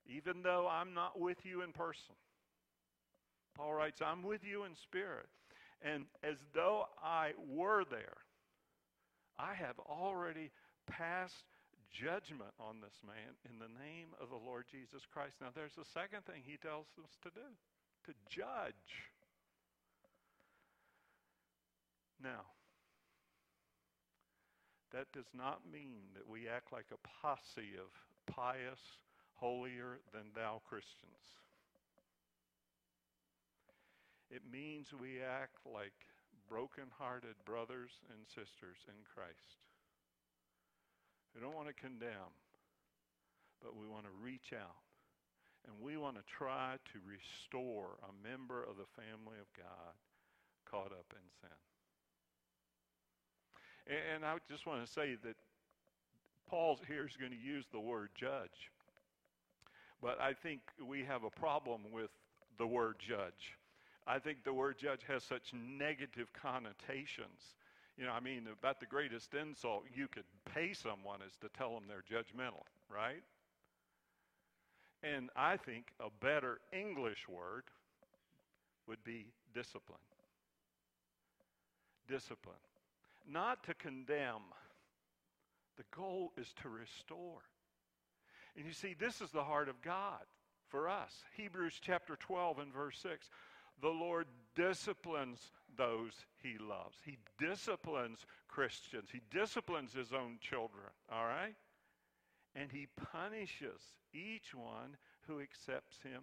Even 0.07 0.43
though 0.43 0.69
I'm 0.71 0.95
not 0.95 1.21
with 1.21 1.45
you 1.45 1.63
in 1.63 1.73
person. 1.73 2.15
Paul 3.55 3.75
writes, 3.75 4.01
I'm 4.01 4.23
with 4.23 4.45
you 4.45 4.65
in 4.65 4.75
spirit. 4.75 5.27
And 5.83 6.05
as 6.23 6.39
though 6.55 6.85
I 7.03 7.33
were 7.49 7.85
there, 7.91 8.17
I 9.39 9.55
have 9.55 9.79
already 9.81 10.51
passed 10.89 11.45
judgment 11.93 12.53
on 12.61 12.81
this 12.81 12.99
man 13.05 13.37
in 13.49 13.61
the 13.61 13.73
name 13.81 14.13
of 14.21 14.29
the 14.29 14.41
Lord 14.41 14.65
Jesus 14.71 15.05
Christ. 15.09 15.37
Now, 15.41 15.53
there's 15.55 15.79
a 15.81 15.89
second 15.93 16.25
thing 16.25 16.43
he 16.45 16.57
tells 16.57 16.89
us 17.01 17.13
to 17.23 17.31
do 17.31 17.49
to 18.07 18.13
judge. 18.29 19.13
Now, 22.23 22.49
that 24.93 25.13
does 25.13 25.29
not 25.37 25.61
mean 25.71 26.17
that 26.17 26.27
we 26.27 26.49
act 26.49 26.73
like 26.73 26.89
a 26.91 27.05
posse 27.21 27.77
of 27.77 27.93
pious, 28.33 28.81
holier 29.35 30.01
than 30.13 30.33
thou 30.35 30.61
Christians. 30.69 31.21
It 34.31 34.43
means 34.51 34.89
we 34.93 35.21
act 35.21 35.61
like 35.65 35.95
broken-hearted 36.49 37.37
brothers 37.45 37.93
and 38.09 38.27
sisters 38.27 38.81
in 38.89 39.05
Christ. 39.05 39.68
We 41.39 41.45
don't 41.47 41.55
want 41.55 41.69
to 41.69 41.75
condemn, 41.75 42.35
but 43.63 43.77
we 43.79 43.87
want 43.87 44.03
to 44.03 44.11
reach 44.21 44.51
out. 44.53 44.83
And 45.69 45.77
we 45.81 45.97
want 45.97 46.17
to 46.17 46.23
try 46.27 46.75
to 46.93 46.99
restore 47.07 47.95
a 48.03 48.29
member 48.29 48.61
of 48.61 48.75
the 48.75 48.91
family 48.99 49.39
of 49.39 49.47
God 49.57 49.95
caught 50.69 50.91
up 50.91 51.07
in 51.13 51.23
sin. 51.39 51.55
And 54.17 54.25
I 54.25 54.35
just 54.51 54.67
want 54.67 54.85
to 54.85 54.91
say 54.91 55.17
that 55.23 55.37
Paul 56.51 56.81
here 56.89 57.07
is 57.07 57.17
going 57.17 57.31
to 57.31 57.39
use 57.39 57.67
the 57.71 57.79
word 57.79 58.09
judge. 58.19 58.73
But 60.03 60.21
I 60.21 60.33
think 60.33 60.61
we 60.85 61.05
have 61.05 61.23
a 61.23 61.31
problem 61.31 61.83
with 61.93 62.11
the 62.59 62.67
word 62.67 62.97
judge. 62.99 63.55
I 64.09 64.19
think 64.19 64.43
the 64.43 64.53
word 64.53 64.77
judge 64.77 65.03
has 65.07 65.23
such 65.23 65.53
negative 65.55 66.33
connotations. 66.33 67.55
You 67.99 68.07
know, 68.07 68.13
I 68.13 68.21
mean, 68.21 68.47
about 68.51 68.81
the 68.81 68.87
greatest 68.87 69.35
insult 69.35 69.85
you 69.95 70.07
could 70.07 70.25
pay 70.55 70.73
someone 70.73 71.21
is 71.27 71.33
to 71.41 71.49
tell 71.59 71.75
them 71.75 71.85
they're 71.89 72.05
judgmental, 72.09 72.63
right? 72.89 73.23
And 75.03 75.31
I 75.37 75.57
think 75.57 75.87
a 75.99 76.09
better 76.25 76.61
English 76.73 77.29
word 77.29 77.65
would 78.87 79.03
be 79.05 79.27
discipline. 79.53 79.99
Discipline 82.09 82.57
not 83.31 83.65
to 83.65 83.75
condemn. 83.75 84.43
The 85.77 85.85
goal 85.95 86.33
is 86.37 86.53
to 86.63 86.69
restore. 86.69 87.43
And 88.57 88.67
you 88.67 88.73
see, 88.73 88.95
this 88.99 89.21
is 89.21 89.31
the 89.31 89.45
heart 89.45 89.69
of 89.69 89.81
God 89.83 90.23
for 90.69 90.89
us. 90.89 91.13
Hebrews 91.37 91.79
chapter 91.81 92.17
12 92.17 92.59
and 92.59 92.73
verse 92.73 92.99
6. 93.03 93.29
The 93.81 93.89
Lord 93.89 94.27
disciplines 94.57 95.53
those 95.79 96.13
he 96.43 96.59
loves. 96.59 96.99
He 97.05 97.17
disciplines 97.39 98.27
Christians. 98.49 99.09
He 99.11 99.21
disciplines 99.31 99.95
his 99.95 100.13
own 100.13 100.39
children, 100.41 100.85
all 101.11 101.25
right? 101.25 101.55
And 102.55 102.71
he 102.71 102.89
punishes 103.13 103.81
each 104.13 104.55
one 104.55 104.99
who 105.27 105.41
accepts 105.41 106.03
him 106.03 106.21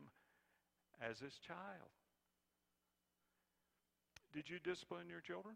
as 1.01 1.19
his 1.19 1.33
child. 1.39 1.89
Did 4.33 4.49
you 4.49 4.59
discipline 4.59 5.07
your 5.09 5.21
children? 5.21 5.55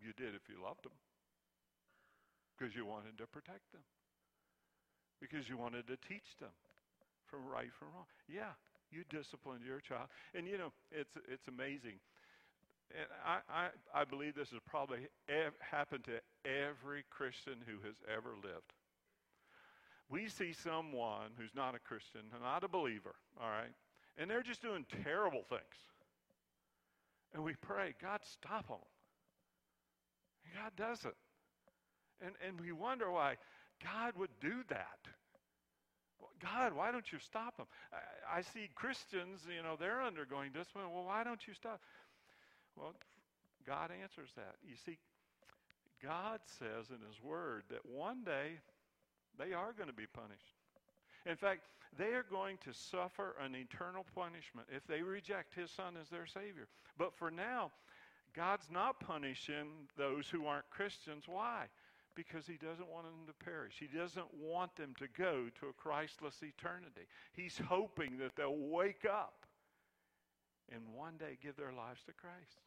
You 0.00 0.12
did 0.16 0.34
if 0.34 0.48
you 0.48 0.62
loved 0.62 0.84
them. 0.84 0.96
Because 2.56 2.74
you 2.74 2.86
wanted 2.86 3.18
to 3.18 3.26
protect 3.26 3.70
them. 3.72 3.84
Because 5.20 5.48
you 5.48 5.56
wanted 5.58 5.86
to 5.88 5.96
teach 6.08 6.36
them 6.40 6.52
from 7.26 7.44
right 7.44 7.72
from 7.72 7.88
wrong. 7.92 8.08
Yeah, 8.28 8.56
you 8.90 9.02
disciplined 9.08 9.64
your 9.64 9.80
child. 9.80 10.08
And 10.34 10.46
you 10.46 10.58
know, 10.58 10.72
it's 10.90 11.16
it's 11.28 11.48
amazing. 11.48 11.98
And 12.94 13.06
I, 13.26 13.38
I, 13.52 14.02
I 14.02 14.04
believe 14.04 14.36
this 14.36 14.50
has 14.50 14.60
probably 14.64 15.08
ev- 15.28 15.58
happened 15.60 16.04
to 16.04 16.20
every 16.48 17.04
Christian 17.10 17.54
who 17.66 17.84
has 17.86 17.96
ever 18.06 18.30
lived. 18.40 18.74
We 20.08 20.28
see 20.28 20.52
someone 20.52 21.32
who's 21.36 21.54
not 21.54 21.74
a 21.74 21.80
Christian, 21.80 22.20
not 22.40 22.62
a 22.62 22.68
believer, 22.68 23.16
all 23.40 23.50
right, 23.50 23.74
and 24.16 24.30
they're 24.30 24.42
just 24.42 24.62
doing 24.62 24.86
terrible 25.02 25.42
things. 25.48 25.62
And 27.34 27.42
we 27.42 27.54
pray, 27.54 27.94
God, 28.00 28.20
stop 28.22 28.68
them. 28.68 28.78
God 30.54 30.72
doesn't. 30.76 31.14
And, 32.24 32.34
and 32.46 32.60
we 32.60 32.72
wonder 32.72 33.10
why 33.10 33.36
God 33.82 34.14
would 34.16 34.30
do 34.40 34.62
that. 34.68 34.98
God, 36.42 36.74
why 36.74 36.92
don't 36.92 37.10
you 37.12 37.18
stop 37.18 37.56
them? 37.56 37.66
I, 37.92 38.38
I 38.38 38.42
see 38.42 38.68
Christians, 38.74 39.40
you 39.48 39.62
know, 39.62 39.76
they're 39.78 40.02
undergoing 40.02 40.52
discipline. 40.52 40.84
Well, 40.92 41.04
why 41.04 41.24
don't 41.24 41.46
you 41.46 41.54
stop? 41.54 41.80
Well, 42.76 42.94
God 43.66 43.90
answers 44.02 44.30
that. 44.36 44.56
You 44.62 44.76
see, 44.84 44.98
God 46.02 46.40
says 46.58 46.90
in 46.90 47.06
His 47.06 47.22
Word 47.22 47.64
that 47.70 47.84
one 47.86 48.22
day 48.24 48.60
they 49.38 49.52
are 49.52 49.72
going 49.72 49.88
to 49.88 49.96
be 49.96 50.06
punished. 50.06 50.54
In 51.24 51.36
fact, 51.36 51.62
they 51.98 52.12
are 52.12 52.26
going 52.28 52.58
to 52.64 52.72
suffer 52.72 53.34
an 53.42 53.54
eternal 53.54 54.04
punishment 54.14 54.68
if 54.74 54.86
they 54.86 55.02
reject 55.02 55.54
His 55.54 55.70
Son 55.70 55.94
as 56.00 56.08
their 56.08 56.26
Savior. 56.26 56.68
But 56.98 57.14
for 57.14 57.30
now, 57.30 57.72
God's 58.34 58.68
not 58.70 59.00
punishing 59.00 59.88
those 59.96 60.28
who 60.28 60.46
aren't 60.46 60.68
Christians. 60.70 61.24
Why? 61.26 61.66
Because 62.16 62.46
he 62.46 62.56
doesn't 62.56 62.88
want 62.88 63.04
them 63.04 63.26
to 63.28 63.44
perish. 63.44 63.74
He 63.78 63.86
doesn't 63.86 64.32
want 64.34 64.74
them 64.74 64.94
to 64.98 65.06
go 65.16 65.46
to 65.60 65.66
a 65.68 65.72
Christless 65.72 66.42
eternity. 66.42 67.06
He's 67.34 67.60
hoping 67.68 68.18
that 68.18 68.34
they'll 68.34 68.56
wake 68.56 69.04
up 69.04 69.46
and 70.72 70.82
one 70.94 71.16
day 71.18 71.38
give 71.40 71.56
their 71.56 71.72
lives 71.72 72.02
to 72.04 72.12
Christ. 72.12 72.58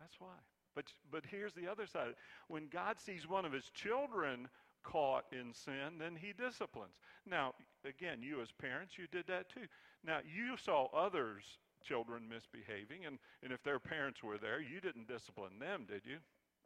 That's 0.00 0.18
why. 0.18 0.40
But, 0.74 0.86
but 1.10 1.24
here's 1.30 1.52
the 1.52 1.68
other 1.68 1.86
side. 1.86 2.14
When 2.48 2.68
God 2.68 2.98
sees 2.98 3.28
one 3.28 3.44
of 3.44 3.52
his 3.52 3.70
children 3.74 4.48
caught 4.82 5.24
in 5.32 5.52
sin, 5.52 5.98
then 5.98 6.16
he 6.16 6.32
disciplines. 6.32 6.94
Now, 7.26 7.54
again, 7.84 8.22
you 8.22 8.40
as 8.40 8.50
parents, 8.50 8.94
you 8.96 9.06
did 9.12 9.26
that 9.26 9.50
too. 9.50 9.66
Now, 10.04 10.20
you 10.24 10.56
saw 10.56 10.88
others 10.96 11.44
children 11.84 12.28
misbehaving, 12.28 13.06
and, 13.06 13.18
and 13.42 13.52
if 13.52 13.62
their 13.62 13.78
parents 13.78 14.22
were 14.22 14.38
there, 14.38 14.60
you 14.60 14.80
didn't 14.80 15.08
discipline 15.08 15.58
them, 15.58 15.86
did 15.88 16.02
you? 16.04 16.16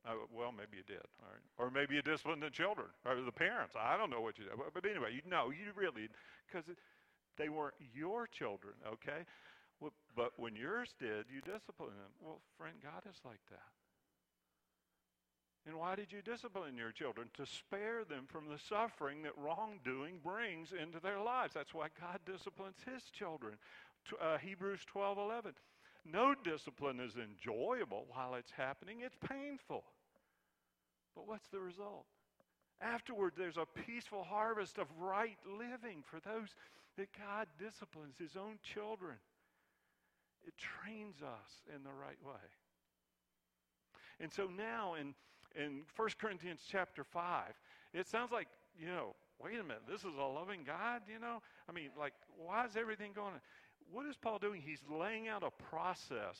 Uh, 0.06 0.28
well, 0.30 0.52
maybe 0.52 0.76
you 0.76 0.86
did, 0.86 1.04
all 1.22 1.32
right. 1.32 1.44
Or 1.56 1.70
maybe 1.70 1.94
you 1.94 2.02
disciplined 2.02 2.42
the 2.42 2.50
children 2.50 2.88
or 3.06 3.20
the 3.20 3.32
parents. 3.32 3.74
I 3.78 3.96
don't 3.96 4.10
know 4.10 4.20
what 4.20 4.38
you 4.38 4.44
did. 4.44 4.52
But 4.72 4.84
anyway, 4.84 5.16
you, 5.16 5.22
know, 5.28 5.48
you 5.48 5.72
really, 5.74 6.08
because 6.46 6.68
they 7.38 7.48
weren't 7.48 7.74
your 7.94 8.26
children, 8.26 8.74
okay? 8.86 9.24
Well, 9.80 9.92
but 10.14 10.32
when 10.36 10.56
yours 10.56 10.94
did, 11.00 11.26
you 11.32 11.40
disciplined 11.40 11.96
them. 11.96 12.12
Well, 12.20 12.40
friend, 12.58 12.76
God 12.82 13.08
is 13.08 13.16
like 13.24 13.40
that. 13.50 13.72
And 15.66 15.78
why 15.78 15.96
did 15.96 16.12
you 16.12 16.20
discipline 16.20 16.76
your 16.76 16.92
children? 16.92 17.28
To 17.38 17.46
spare 17.46 18.04
them 18.04 18.26
from 18.28 18.48
the 18.48 18.58
suffering 18.58 19.22
that 19.22 19.32
wrongdoing 19.38 20.20
brings 20.22 20.72
into 20.72 21.00
their 21.00 21.18
lives. 21.18 21.54
That's 21.54 21.72
why 21.72 21.88
God 21.98 22.20
disciplines 22.26 22.76
his 22.84 23.02
children 23.10 23.54
uh, 24.20 24.38
Hebrews 24.38 24.80
12 24.86 25.18
11. 25.18 25.54
No 26.04 26.34
discipline 26.34 27.00
is 27.00 27.14
enjoyable 27.16 28.04
while 28.08 28.34
it's 28.34 28.50
happening, 28.50 29.00
it's 29.00 29.16
painful. 29.26 29.84
But 31.14 31.26
what's 31.26 31.48
the 31.48 31.60
result? 31.60 32.06
Afterward, 32.80 33.32
there's 33.36 33.56
a 33.56 33.66
peaceful 33.86 34.24
harvest 34.24 34.78
of 34.78 34.88
right 34.98 35.38
living 35.46 36.02
for 36.04 36.20
those 36.20 36.54
that 36.96 37.08
God 37.16 37.46
disciplines, 37.58 38.16
his 38.18 38.36
own 38.36 38.58
children. 38.62 39.16
It 40.46 40.54
trains 40.58 41.22
us 41.22 41.62
in 41.74 41.82
the 41.82 41.90
right 41.90 42.18
way. 42.24 42.44
And 44.20 44.32
so 44.32 44.48
now 44.56 44.94
in, 44.94 45.14
in 45.56 45.82
1 45.96 46.08
Corinthians 46.20 46.60
chapter 46.68 47.04
5, 47.04 47.52
it 47.94 48.08
sounds 48.08 48.32
like, 48.32 48.48
you 48.78 48.86
know, 48.86 49.14
wait 49.42 49.58
a 49.58 49.62
minute, 49.62 49.82
this 49.88 50.00
is 50.00 50.16
a 50.18 50.22
loving 50.22 50.60
God, 50.64 51.02
you 51.12 51.18
know? 51.18 51.40
I 51.68 51.72
mean, 51.72 51.90
like, 51.98 52.12
why 52.36 52.66
is 52.66 52.76
everything 52.76 53.12
going 53.14 53.34
on? 53.34 53.40
what 53.92 54.06
is 54.06 54.16
Paul 54.16 54.38
doing? 54.38 54.62
He's 54.64 54.82
laying 54.90 55.28
out 55.28 55.42
a 55.42 55.50
process 55.50 56.36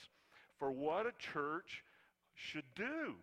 for 0.58 0.70
what 0.70 1.06
a 1.06 1.12
church 1.18 1.84
should 2.34 2.64
do 2.74 3.16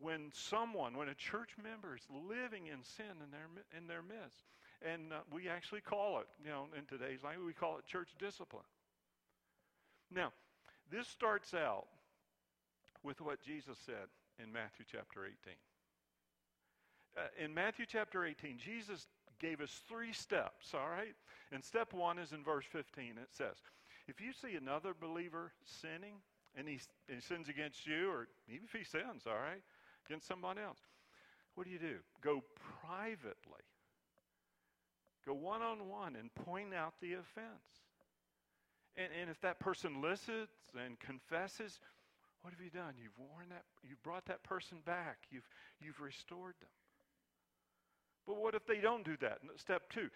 when 0.00 0.30
someone, 0.32 0.96
when 0.96 1.08
a 1.08 1.14
church 1.14 1.50
member 1.62 1.96
is 1.96 2.02
living 2.28 2.66
in 2.66 2.82
sin 2.82 3.16
in 3.24 3.30
their, 3.30 3.48
in 3.76 3.86
their 3.86 4.02
midst. 4.02 4.44
And 4.82 5.12
uh, 5.12 5.16
we 5.32 5.48
actually 5.48 5.80
call 5.80 6.20
it, 6.20 6.26
you 6.44 6.50
know, 6.50 6.66
in 6.76 6.84
today's 6.84 7.22
language, 7.24 7.46
we 7.46 7.52
call 7.54 7.78
it 7.78 7.86
church 7.86 8.08
discipline. 8.18 8.66
Now, 10.14 10.32
this 10.90 11.08
starts 11.08 11.54
out 11.54 11.86
with 13.02 13.20
what 13.20 13.40
Jesus 13.40 13.78
said 13.84 14.08
in 14.42 14.52
Matthew 14.52 14.84
chapter 14.90 15.24
18. 15.24 15.34
Uh, 17.16 17.44
in 17.44 17.54
Matthew 17.54 17.86
chapter 17.88 18.26
18, 18.26 18.58
Jesus 18.58 19.06
gave 19.38 19.60
us 19.60 19.80
three 19.88 20.12
steps, 20.12 20.74
all 20.74 20.88
right? 20.90 21.14
And 21.52 21.64
step 21.64 21.92
one 21.92 22.18
is 22.18 22.32
in 22.32 22.44
verse 22.44 22.64
15. 22.70 23.14
It 23.20 23.28
says, 23.30 23.56
If 24.08 24.20
you 24.20 24.32
see 24.32 24.56
another 24.56 24.92
believer 24.98 25.52
sinning, 25.64 26.16
and 26.56 26.68
he, 26.68 26.78
he 27.08 27.20
sins 27.20 27.48
against 27.48 27.86
you, 27.86 28.10
or 28.10 28.28
even 28.48 28.66
if 28.66 28.72
he 28.72 28.84
sins, 28.84 29.24
all 29.26 29.34
right, 29.34 29.62
against 30.08 30.26
someone 30.26 30.58
else, 30.58 30.78
what 31.54 31.66
do 31.66 31.72
you 31.72 31.78
do? 31.78 31.96
Go 32.22 32.42
privately. 32.82 33.64
Go 35.26 35.34
one 35.34 35.62
on 35.62 35.88
one 35.88 36.16
and 36.16 36.32
point 36.34 36.72
out 36.72 36.94
the 37.00 37.14
offense. 37.14 37.82
And, 38.96 39.08
and 39.20 39.30
if 39.30 39.40
that 39.40 39.58
person 39.58 40.00
listens 40.00 40.48
and 40.78 40.98
confesses, 41.00 41.80
what 42.42 42.52
have 42.52 42.60
you 42.60 42.70
done? 42.70 42.94
You've 43.02 43.18
worn 43.18 43.46
that, 43.50 43.64
you've 43.82 44.02
brought 44.02 44.26
that 44.26 44.42
person 44.44 44.78
back. 44.84 45.18
You've, 45.30 45.48
you've 45.80 46.00
restored 46.00 46.54
them. 46.60 46.70
But 48.26 48.36
what 48.36 48.54
if 48.54 48.66
they 48.66 48.78
don't 48.78 49.04
do 49.04 49.16
that? 49.20 49.38
Step 49.56 49.90
two. 49.90 50.08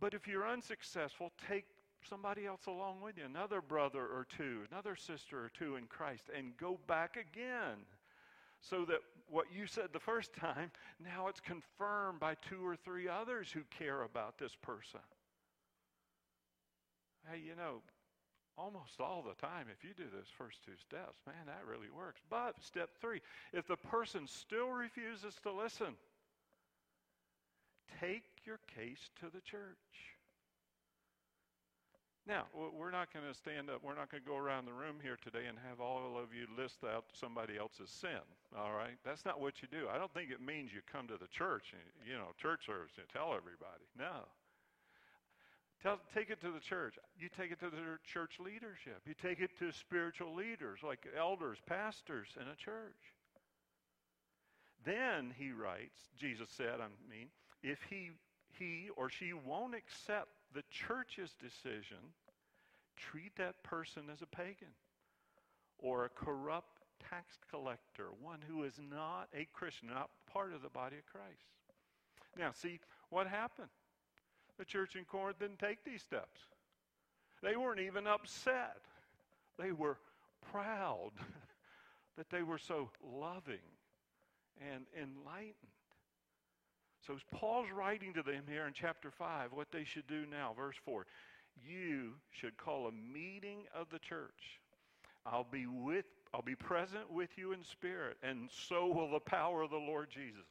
But 0.00 0.14
if 0.14 0.26
you're 0.26 0.46
unsuccessful, 0.46 1.32
take 1.48 1.64
somebody 2.08 2.46
else 2.46 2.66
along 2.66 3.00
with 3.00 3.16
you, 3.18 3.24
another 3.24 3.60
brother 3.60 4.00
or 4.00 4.26
two, 4.36 4.62
another 4.70 4.96
sister 4.96 5.38
or 5.38 5.50
two 5.56 5.76
in 5.76 5.86
Christ, 5.86 6.24
and 6.36 6.56
go 6.56 6.78
back 6.86 7.16
again. 7.16 7.78
So 8.60 8.84
that 8.86 9.00
what 9.32 9.46
you 9.50 9.66
said 9.66 9.88
the 9.92 9.98
first 9.98 10.32
time, 10.34 10.70
now 11.02 11.26
it's 11.28 11.40
confirmed 11.40 12.20
by 12.20 12.36
two 12.48 12.64
or 12.64 12.76
three 12.76 13.08
others 13.08 13.50
who 13.50 13.62
care 13.76 14.02
about 14.02 14.38
this 14.38 14.54
person. 14.60 15.00
Hey, 17.30 17.38
you 17.38 17.56
know, 17.56 17.80
almost 18.58 19.00
all 19.00 19.24
the 19.26 19.40
time, 19.44 19.66
if 19.72 19.82
you 19.82 19.94
do 19.96 20.10
those 20.14 20.28
first 20.36 20.62
two 20.64 20.76
steps, 20.78 21.18
man, 21.26 21.46
that 21.46 21.62
really 21.66 21.88
works. 21.96 22.20
But 22.28 22.62
step 22.62 22.90
three, 23.00 23.22
if 23.54 23.66
the 23.66 23.76
person 23.76 24.26
still 24.26 24.68
refuses 24.68 25.34
to 25.44 25.52
listen, 25.52 25.96
take 28.00 28.24
your 28.44 28.58
case 28.76 29.08
to 29.20 29.26
the 29.32 29.40
church. 29.40 30.12
Now, 32.22 32.46
we're 32.54 32.94
not 32.94 33.12
going 33.12 33.26
to 33.26 33.34
stand 33.34 33.68
up, 33.68 33.82
we're 33.82 33.98
not 33.98 34.08
going 34.08 34.22
to 34.22 34.28
go 34.28 34.36
around 34.36 34.66
the 34.66 34.72
room 34.72 35.02
here 35.02 35.18
today 35.18 35.50
and 35.50 35.58
have 35.68 35.80
all 35.80 36.14
of 36.14 36.30
you 36.30 36.46
list 36.54 36.78
out 36.86 37.10
somebody 37.12 37.58
else's 37.58 37.90
sin, 37.90 38.22
all 38.56 38.70
right? 38.72 38.94
That's 39.04 39.24
not 39.24 39.40
what 39.40 39.58
you 39.60 39.66
do. 39.66 39.90
I 39.90 39.98
don't 39.98 40.12
think 40.14 40.30
it 40.30 40.40
means 40.40 40.70
you 40.72 40.86
come 40.86 41.08
to 41.08 41.18
the 41.18 41.26
church, 41.26 41.74
and, 41.74 41.82
you 42.06 42.14
know, 42.14 42.30
church 42.40 42.66
service 42.66 42.94
and 42.96 43.08
tell 43.10 43.34
everybody. 43.34 43.82
No. 43.98 44.30
Tell, 45.82 45.98
take 46.14 46.30
it 46.30 46.40
to 46.42 46.52
the 46.52 46.60
church. 46.60 46.94
You 47.18 47.28
take 47.36 47.50
it 47.50 47.58
to 47.58 47.70
the 47.70 47.98
church 48.06 48.38
leadership. 48.38 49.02
You 49.04 49.14
take 49.20 49.40
it 49.40 49.50
to 49.58 49.72
spiritual 49.72 50.32
leaders 50.32 50.78
like 50.86 51.02
elders, 51.18 51.58
pastors 51.66 52.28
in 52.40 52.46
a 52.46 52.54
church. 52.54 53.02
Then 54.84 55.34
he 55.36 55.50
writes, 55.50 55.98
Jesus 56.16 56.50
said, 56.50 56.78
I 56.78 56.86
mean, 57.10 57.34
if 57.64 57.80
he, 57.90 58.10
he 58.58 58.90
or 58.96 59.10
she 59.10 59.32
won't 59.32 59.74
accept 59.74 60.30
the 60.54 60.64
church's 60.70 61.32
decision, 61.40 61.98
treat 62.96 63.34
that 63.36 63.62
person 63.62 64.04
as 64.12 64.22
a 64.22 64.26
pagan 64.26 64.74
or 65.78 66.04
a 66.04 66.08
corrupt 66.08 66.82
tax 67.10 67.38
collector, 67.50 68.08
one 68.20 68.40
who 68.48 68.62
is 68.64 68.78
not 68.90 69.28
a 69.34 69.46
Christian, 69.52 69.88
not 69.88 70.10
part 70.32 70.52
of 70.52 70.62
the 70.62 70.68
body 70.68 70.96
of 70.96 71.06
Christ. 71.06 71.46
Now, 72.38 72.52
see 72.52 72.80
what 73.10 73.26
happened. 73.26 73.68
The 74.58 74.64
church 74.64 74.96
in 74.96 75.04
Corinth 75.04 75.38
didn't 75.38 75.58
take 75.58 75.84
these 75.84 76.02
steps. 76.02 76.40
They 77.42 77.56
weren't 77.56 77.80
even 77.80 78.06
upset. 78.06 78.78
They 79.58 79.72
were 79.72 79.98
proud 80.50 81.10
that 82.16 82.30
they 82.30 82.42
were 82.42 82.58
so 82.58 82.90
loving 83.02 83.66
and 84.60 84.84
enlightened. 84.96 85.71
So 87.06 87.16
Paul's 87.32 87.68
writing 87.74 88.14
to 88.14 88.22
them 88.22 88.44
here 88.48 88.66
in 88.66 88.72
chapter 88.72 89.10
5 89.10 89.52
what 89.52 89.72
they 89.72 89.84
should 89.84 90.06
do 90.06 90.24
now. 90.30 90.54
Verse 90.56 90.76
4 90.84 91.06
You 91.66 92.12
should 92.30 92.56
call 92.56 92.86
a 92.86 92.92
meeting 92.92 93.64
of 93.74 93.88
the 93.90 93.98
church. 93.98 94.60
I'll 95.26 95.46
be 95.50 95.66
with 95.66 96.04
I'll 96.34 96.42
be 96.42 96.54
present 96.54 97.12
with 97.12 97.28
you 97.36 97.52
in 97.52 97.62
spirit, 97.62 98.16
and 98.22 98.48
so 98.50 98.86
will 98.86 99.10
the 99.10 99.20
power 99.20 99.60
of 99.60 99.70
the 99.70 99.76
Lord 99.76 100.08
Jesus. 100.10 100.46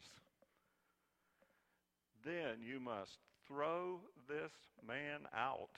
Then 2.23 2.61
you 2.63 2.79
must 2.79 3.17
throw 3.47 3.99
this 4.27 4.51
man 4.87 5.21
out 5.35 5.75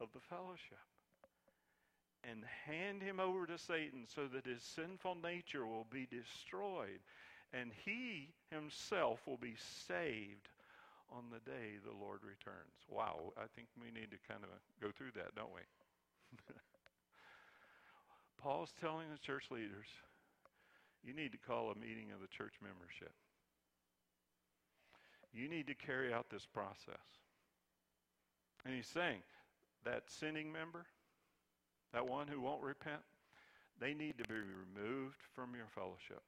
of 0.00 0.08
the 0.12 0.20
fellowship 0.28 0.78
and 2.28 2.42
hand 2.66 3.00
him 3.00 3.20
over 3.20 3.46
to 3.46 3.58
Satan 3.58 4.06
so 4.12 4.26
that 4.26 4.44
his 4.44 4.62
sinful 4.62 5.18
nature 5.22 5.64
will 5.64 5.86
be 5.90 6.08
destroyed 6.10 6.98
and 7.52 7.70
he 7.84 8.28
himself 8.50 9.20
will 9.26 9.38
be 9.38 9.56
saved 9.86 10.48
on 11.10 11.24
the 11.32 11.40
day 11.50 11.80
the 11.80 11.96
Lord 11.96 12.20
returns. 12.20 12.76
Wow, 12.88 13.32
I 13.36 13.48
think 13.56 13.68
we 13.80 13.90
need 13.90 14.10
to 14.10 14.20
kind 14.28 14.44
of 14.44 14.50
go 14.80 14.92
through 14.92 15.12
that, 15.16 15.34
don't 15.34 15.54
we? 15.54 15.64
Paul's 18.42 18.72
telling 18.80 19.06
the 19.10 19.18
church 19.18 19.44
leaders, 19.50 19.88
you 21.02 21.14
need 21.14 21.32
to 21.32 21.38
call 21.38 21.70
a 21.70 21.78
meeting 21.78 22.12
of 22.12 22.20
the 22.20 22.28
church 22.28 22.54
membership. 22.62 23.12
You 25.32 25.48
need 25.48 25.66
to 25.68 25.74
carry 25.74 26.12
out 26.12 26.30
this 26.30 26.46
process. 26.46 27.04
And 28.64 28.74
he's 28.74 28.86
saying 28.86 29.22
that 29.84 30.04
sinning 30.08 30.52
member, 30.52 30.86
that 31.92 32.06
one 32.06 32.28
who 32.28 32.40
won't 32.40 32.62
repent, 32.62 33.00
they 33.80 33.94
need 33.94 34.18
to 34.18 34.28
be 34.28 34.34
removed 34.34 35.22
from 35.34 35.54
your 35.54 35.68
fellowship. 35.74 36.22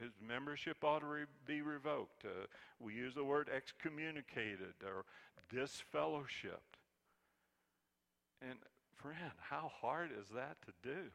His 0.00 0.12
membership 0.26 0.82
ought 0.84 1.00
to 1.00 1.06
re- 1.06 1.24
be 1.46 1.62
revoked. 1.62 2.24
Uh, 2.24 2.46
we 2.80 2.94
use 2.94 3.14
the 3.14 3.24
word 3.24 3.48
excommunicated 3.54 4.74
or 4.84 5.04
disfellowshipped. 5.54 6.78
And 8.40 8.58
friend, 8.96 9.32
how 9.40 9.70
hard 9.80 10.10
is 10.18 10.26
that 10.34 10.56
to 10.66 10.72
do? 10.82 11.10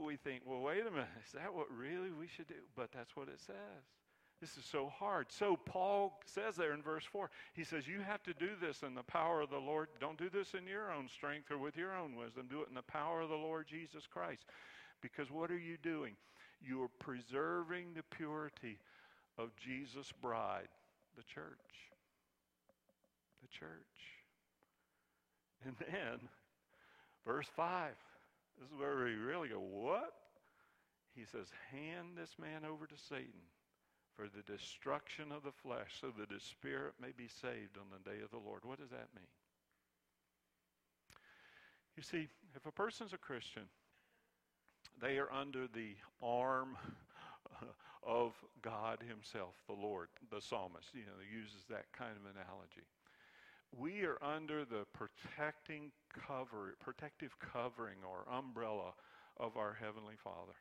We 0.00 0.16
think, 0.16 0.42
well, 0.46 0.60
wait 0.60 0.82
a 0.86 0.90
minute, 0.90 1.08
is 1.26 1.32
that 1.32 1.52
what 1.52 1.66
really 1.76 2.10
we 2.10 2.28
should 2.28 2.46
do? 2.46 2.62
But 2.76 2.92
that's 2.92 3.16
what 3.16 3.28
it 3.28 3.40
says. 3.40 3.56
This 4.40 4.58
is 4.58 4.64
so 4.66 4.92
hard. 4.94 5.26
So 5.30 5.56
Paul 5.56 6.20
says 6.26 6.56
there 6.56 6.74
in 6.74 6.82
verse 6.82 7.04
4, 7.10 7.30
he 7.54 7.64
says, 7.64 7.88
You 7.88 8.00
have 8.00 8.22
to 8.24 8.34
do 8.34 8.50
this 8.60 8.82
in 8.82 8.94
the 8.94 9.02
power 9.02 9.40
of 9.40 9.48
the 9.48 9.58
Lord. 9.58 9.88
Don't 9.98 10.18
do 10.18 10.28
this 10.28 10.52
in 10.52 10.66
your 10.66 10.92
own 10.92 11.08
strength 11.08 11.50
or 11.50 11.56
with 11.56 11.76
your 11.76 11.96
own 11.96 12.14
wisdom. 12.16 12.46
Do 12.48 12.60
it 12.60 12.68
in 12.68 12.74
the 12.74 12.82
power 12.82 13.22
of 13.22 13.30
the 13.30 13.34
Lord 13.34 13.66
Jesus 13.66 14.06
Christ. 14.06 14.44
Because 15.00 15.30
what 15.30 15.50
are 15.50 15.58
you 15.58 15.78
doing? 15.82 16.16
You 16.66 16.82
are 16.82 16.90
preserving 16.98 17.94
the 17.94 18.02
purity 18.16 18.78
of 19.38 19.50
Jesus' 19.56 20.12
bride, 20.20 20.68
the 21.16 21.22
church. 21.22 21.92
The 23.42 23.48
church. 23.48 23.68
And 25.64 25.76
then, 25.78 26.28
verse 27.24 27.46
5, 27.54 27.92
this 28.58 28.68
is 28.68 28.78
where 28.78 28.96
we 28.96 29.14
really 29.14 29.48
go, 29.48 29.60
what? 29.60 30.12
He 31.14 31.24
says, 31.24 31.46
hand 31.70 32.08
this 32.16 32.36
man 32.38 32.64
over 32.64 32.86
to 32.86 32.96
Satan 33.08 33.46
for 34.16 34.26
the 34.28 34.42
destruction 34.50 35.30
of 35.30 35.42
the 35.42 35.52
flesh 35.52 35.98
so 36.00 36.12
that 36.18 36.32
his 36.32 36.42
spirit 36.42 36.94
may 37.00 37.12
be 37.16 37.28
saved 37.28 37.76
on 37.76 37.86
the 37.92 38.10
day 38.10 38.22
of 38.24 38.30
the 38.30 38.38
Lord. 38.38 38.64
What 38.64 38.80
does 38.80 38.90
that 38.90 39.08
mean? 39.14 39.28
You 41.96 42.02
see, 42.02 42.28
if 42.54 42.66
a 42.66 42.72
person's 42.72 43.12
a 43.12 43.18
Christian, 43.18 43.62
they 45.00 45.18
are 45.18 45.30
under 45.32 45.66
the 45.66 45.94
arm 46.22 46.76
of 48.06 48.32
God 48.62 48.98
Himself, 49.08 49.54
the 49.66 49.74
Lord, 49.74 50.08
the 50.30 50.40
psalmist, 50.40 50.88
you 50.94 51.02
know, 51.02 51.20
uses 51.32 51.64
that 51.68 51.86
kind 51.96 52.12
of 52.12 52.22
analogy. 52.22 52.86
We 53.76 54.04
are 54.04 54.18
under 54.22 54.64
the 54.64 54.86
protecting 54.92 55.90
cover, 56.26 56.76
protective 56.80 57.36
covering 57.40 57.98
or 58.06 58.32
umbrella 58.32 58.92
of 59.38 59.56
our 59.56 59.76
Heavenly 59.80 60.14
Father. 60.22 60.54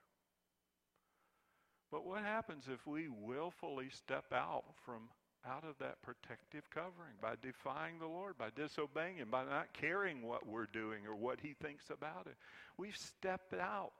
But 1.91 2.05
what 2.05 2.23
happens 2.23 2.65
if 2.71 2.85
we 2.85 3.07
willfully 3.07 3.89
step 3.89 4.25
out 4.33 4.65
from 4.85 5.03
out 5.47 5.63
of 5.63 5.77
that 5.79 6.01
protective 6.01 6.67
covering 6.71 7.13
by 7.21 7.35
defying 7.41 7.99
the 7.99 8.07
Lord, 8.07 8.37
by 8.37 8.49
disobeying 8.55 9.17
Him, 9.17 9.29
by 9.29 9.45
not 9.45 9.67
caring 9.73 10.23
what 10.23 10.47
we're 10.47 10.65
doing 10.65 11.05
or 11.07 11.15
what 11.15 11.39
He 11.39 11.53
thinks 11.61 11.89
about 11.89 12.25
it? 12.25 12.35
We've 12.77 12.97
stepped 12.97 13.53
out 13.53 13.91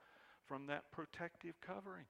from 0.46 0.66
that 0.66 0.90
protective 0.92 1.54
covering. 1.60 2.04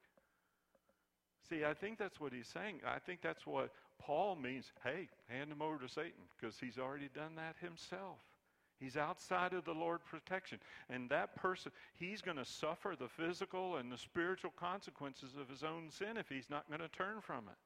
See, 1.48 1.64
I 1.64 1.74
think 1.74 1.98
that's 1.98 2.20
what 2.20 2.32
he's 2.32 2.48
saying. 2.48 2.80
I 2.86 2.98
think 2.98 3.20
that's 3.22 3.46
what 3.46 3.70
Paul 3.98 4.36
means. 4.36 4.72
Hey, 4.82 5.08
hand 5.28 5.50
him 5.52 5.62
over 5.62 5.78
to 5.78 5.88
Satan 5.88 6.26
because 6.38 6.56
he's 6.58 6.78
already 6.78 7.08
done 7.14 7.36
that 7.36 7.56
himself. 7.60 8.18
He's 8.78 8.96
outside 8.96 9.52
of 9.52 9.64
the 9.64 9.72
Lord's 9.72 10.04
protection. 10.04 10.58
And 10.90 11.08
that 11.08 11.34
person, 11.36 11.72
he's 11.94 12.20
going 12.20 12.36
to 12.36 12.44
suffer 12.44 12.94
the 12.98 13.08
physical 13.08 13.76
and 13.76 13.90
the 13.90 13.96
spiritual 13.96 14.52
consequences 14.58 15.30
of 15.40 15.48
his 15.48 15.62
own 15.62 15.90
sin 15.90 16.16
if 16.16 16.28
he's 16.28 16.50
not 16.50 16.68
going 16.68 16.80
to 16.80 16.88
turn 16.88 17.20
from 17.20 17.44
it. 17.48 17.56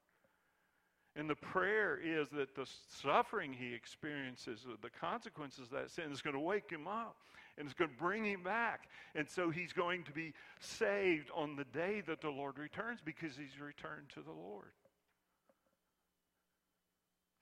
And 1.16 1.28
the 1.28 1.34
prayer 1.34 1.98
is 2.02 2.28
that 2.30 2.54
the 2.54 2.66
suffering 2.88 3.52
he 3.52 3.74
experiences, 3.74 4.60
the 4.80 4.90
consequences 4.90 5.64
of 5.64 5.70
that 5.70 5.90
sin, 5.90 6.12
is 6.12 6.22
going 6.22 6.34
to 6.34 6.40
wake 6.40 6.70
him 6.70 6.86
up 6.86 7.16
and 7.58 7.66
it's 7.66 7.74
going 7.74 7.90
to 7.90 7.96
bring 7.96 8.24
him 8.24 8.42
back. 8.42 8.88
And 9.14 9.28
so 9.28 9.50
he's 9.50 9.72
going 9.72 10.04
to 10.04 10.12
be 10.12 10.32
saved 10.60 11.30
on 11.34 11.56
the 11.56 11.64
day 11.64 12.00
that 12.06 12.20
the 12.20 12.30
Lord 12.30 12.58
returns 12.58 13.00
because 13.04 13.36
he's 13.36 13.60
returned 13.60 14.08
to 14.14 14.20
the 14.20 14.32
Lord. 14.32 14.72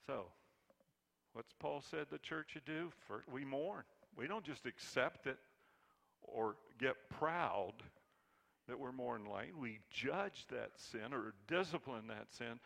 So, 0.06 0.24
what's 1.34 1.52
Paul 1.60 1.82
said 1.90 2.06
the 2.10 2.18
church 2.18 2.52
should 2.54 2.64
do? 2.64 2.90
First, 3.06 3.28
we 3.28 3.44
mourn. 3.44 3.84
We 4.16 4.26
don't 4.26 4.44
just 4.44 4.64
accept 4.64 5.26
it 5.26 5.38
or 6.22 6.56
get 6.80 6.96
proud 7.10 7.74
that 8.66 8.78
we're 8.78 8.92
more 8.92 9.16
enlightened. 9.16 9.58
We 9.58 9.80
judge 9.90 10.46
that 10.50 10.70
sin 10.76 11.12
or 11.12 11.34
discipline 11.46 12.06
that 12.08 12.26
sin. 12.30 12.58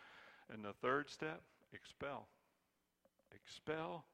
And 0.52 0.64
the 0.64 0.72
third 0.80 1.10
step, 1.10 1.42
expel. 1.72 2.28
Expel 3.34 4.04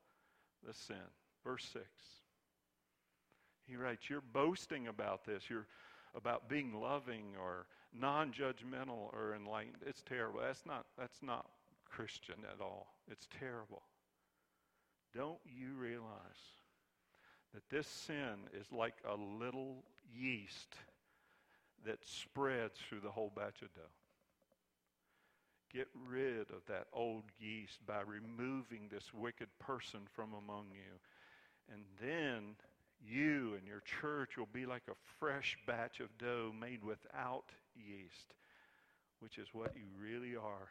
the 0.66 0.74
sin. 0.74 0.96
Verse 1.44 1.68
6. 1.72 1.84
He 3.66 3.76
writes, 3.76 4.08
You're 4.08 4.22
boasting 4.32 4.88
about 4.88 5.24
this. 5.24 5.44
You're 5.48 5.66
about 6.14 6.48
being 6.48 6.80
loving 6.80 7.34
or 7.40 7.66
non 7.92 8.32
judgmental 8.32 9.12
or 9.12 9.34
enlightened. 9.34 9.82
It's 9.86 10.02
terrible. 10.02 10.40
That's 10.40 10.64
not, 10.66 10.86
that's 10.98 11.22
not 11.22 11.46
Christian 11.84 12.36
at 12.52 12.62
all. 12.62 12.94
It's 13.10 13.28
terrible. 13.38 13.82
Don't 15.14 15.40
you 15.44 15.74
realize 15.78 16.08
that 17.54 17.68
this 17.70 17.86
sin 17.86 18.48
is 18.58 18.66
like 18.72 18.96
a 19.04 19.16
little 19.16 19.84
yeast 20.14 20.74
that 21.86 22.04
spreads 22.04 22.78
through 22.88 23.00
the 23.00 23.10
whole 23.10 23.32
batch 23.34 23.62
of 23.62 23.72
dough? 23.74 23.80
Get 25.72 25.88
rid 26.08 26.50
of 26.50 26.64
that 26.68 26.86
old 26.92 27.24
yeast 27.38 27.84
by 27.86 28.00
removing 28.00 28.88
this 28.90 29.12
wicked 29.12 29.48
person 29.58 30.00
from 30.14 30.30
among 30.32 30.66
you. 30.72 31.72
And 31.72 31.82
then 32.00 32.54
you 33.06 33.54
and 33.58 33.66
your 33.66 33.82
church 34.00 34.36
will 34.36 34.48
be 34.52 34.66
like 34.66 34.84
a 34.88 34.96
fresh 35.18 35.58
batch 35.66 36.00
of 36.00 36.16
dough 36.18 36.52
made 36.58 36.82
without 36.82 37.44
yeast, 37.76 38.34
which 39.20 39.38
is 39.38 39.48
what 39.52 39.74
you 39.76 39.84
really 40.00 40.36
are. 40.36 40.70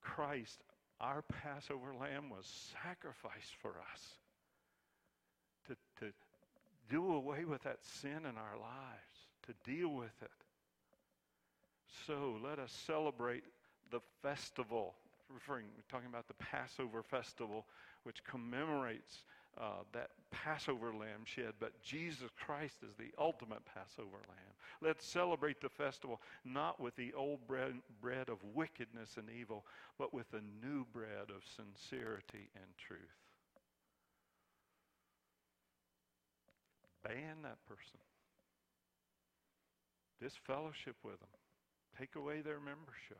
Christ, 0.00 0.60
our 1.00 1.22
Passover 1.22 1.94
lamb, 1.94 2.30
was 2.30 2.46
sacrificed 2.82 3.54
for 3.60 3.74
us 3.92 4.02
to, 5.66 5.76
to 6.00 6.12
do 6.88 7.14
away 7.14 7.44
with 7.44 7.62
that 7.64 7.78
sin 7.82 8.18
in 8.18 8.36
our 8.36 8.56
lives, 8.60 9.26
to 9.46 9.70
deal 9.70 9.88
with 9.88 10.22
it. 10.22 10.30
So 12.06 12.38
let 12.42 12.58
us 12.58 12.72
celebrate 12.86 13.44
the 13.90 14.00
festival, 14.22 14.94
referring, 15.32 15.66
talking 15.90 16.08
about 16.08 16.28
the 16.28 16.34
Passover 16.34 17.02
festival, 17.02 17.66
which 18.04 18.22
commemorates 18.24 19.24
uh, 19.58 19.82
that 19.92 20.10
Passover 20.30 20.92
lamb 20.92 21.24
shed, 21.24 21.54
but 21.58 21.80
Jesus 21.82 22.28
Christ 22.36 22.76
is 22.88 22.94
the 22.96 23.10
ultimate 23.18 23.64
Passover 23.64 24.18
lamb. 24.28 24.54
Let's 24.80 25.04
celebrate 25.04 25.60
the 25.60 25.68
festival 25.68 26.20
not 26.44 26.78
with 26.78 26.94
the 26.96 27.12
old 27.14 27.46
bread, 27.46 27.74
bread 28.00 28.28
of 28.28 28.38
wickedness 28.54 29.16
and 29.16 29.28
evil, 29.28 29.64
but 29.98 30.14
with 30.14 30.30
the 30.30 30.42
new 30.62 30.86
bread 30.92 31.30
of 31.30 31.42
sincerity 31.56 32.50
and 32.54 32.66
truth. 32.76 33.00
Ban 37.02 37.42
that 37.42 37.58
person. 37.66 37.98
Disfellowship 40.20 40.96
with 41.02 41.18
them. 41.18 41.28
Take 41.98 42.14
away 42.14 42.40
their 42.42 42.60
membership. 42.60 43.18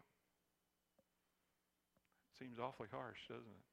Seems 2.39 2.59
awfully 2.61 2.89
harsh, 2.93 3.19
doesn't 3.29 3.43
it? 3.43 3.67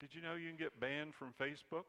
Did 0.00 0.14
you 0.14 0.22
know 0.22 0.34
you 0.34 0.48
can 0.48 0.56
get 0.56 0.78
banned 0.80 1.14
from 1.14 1.34
Facebook? 1.40 1.84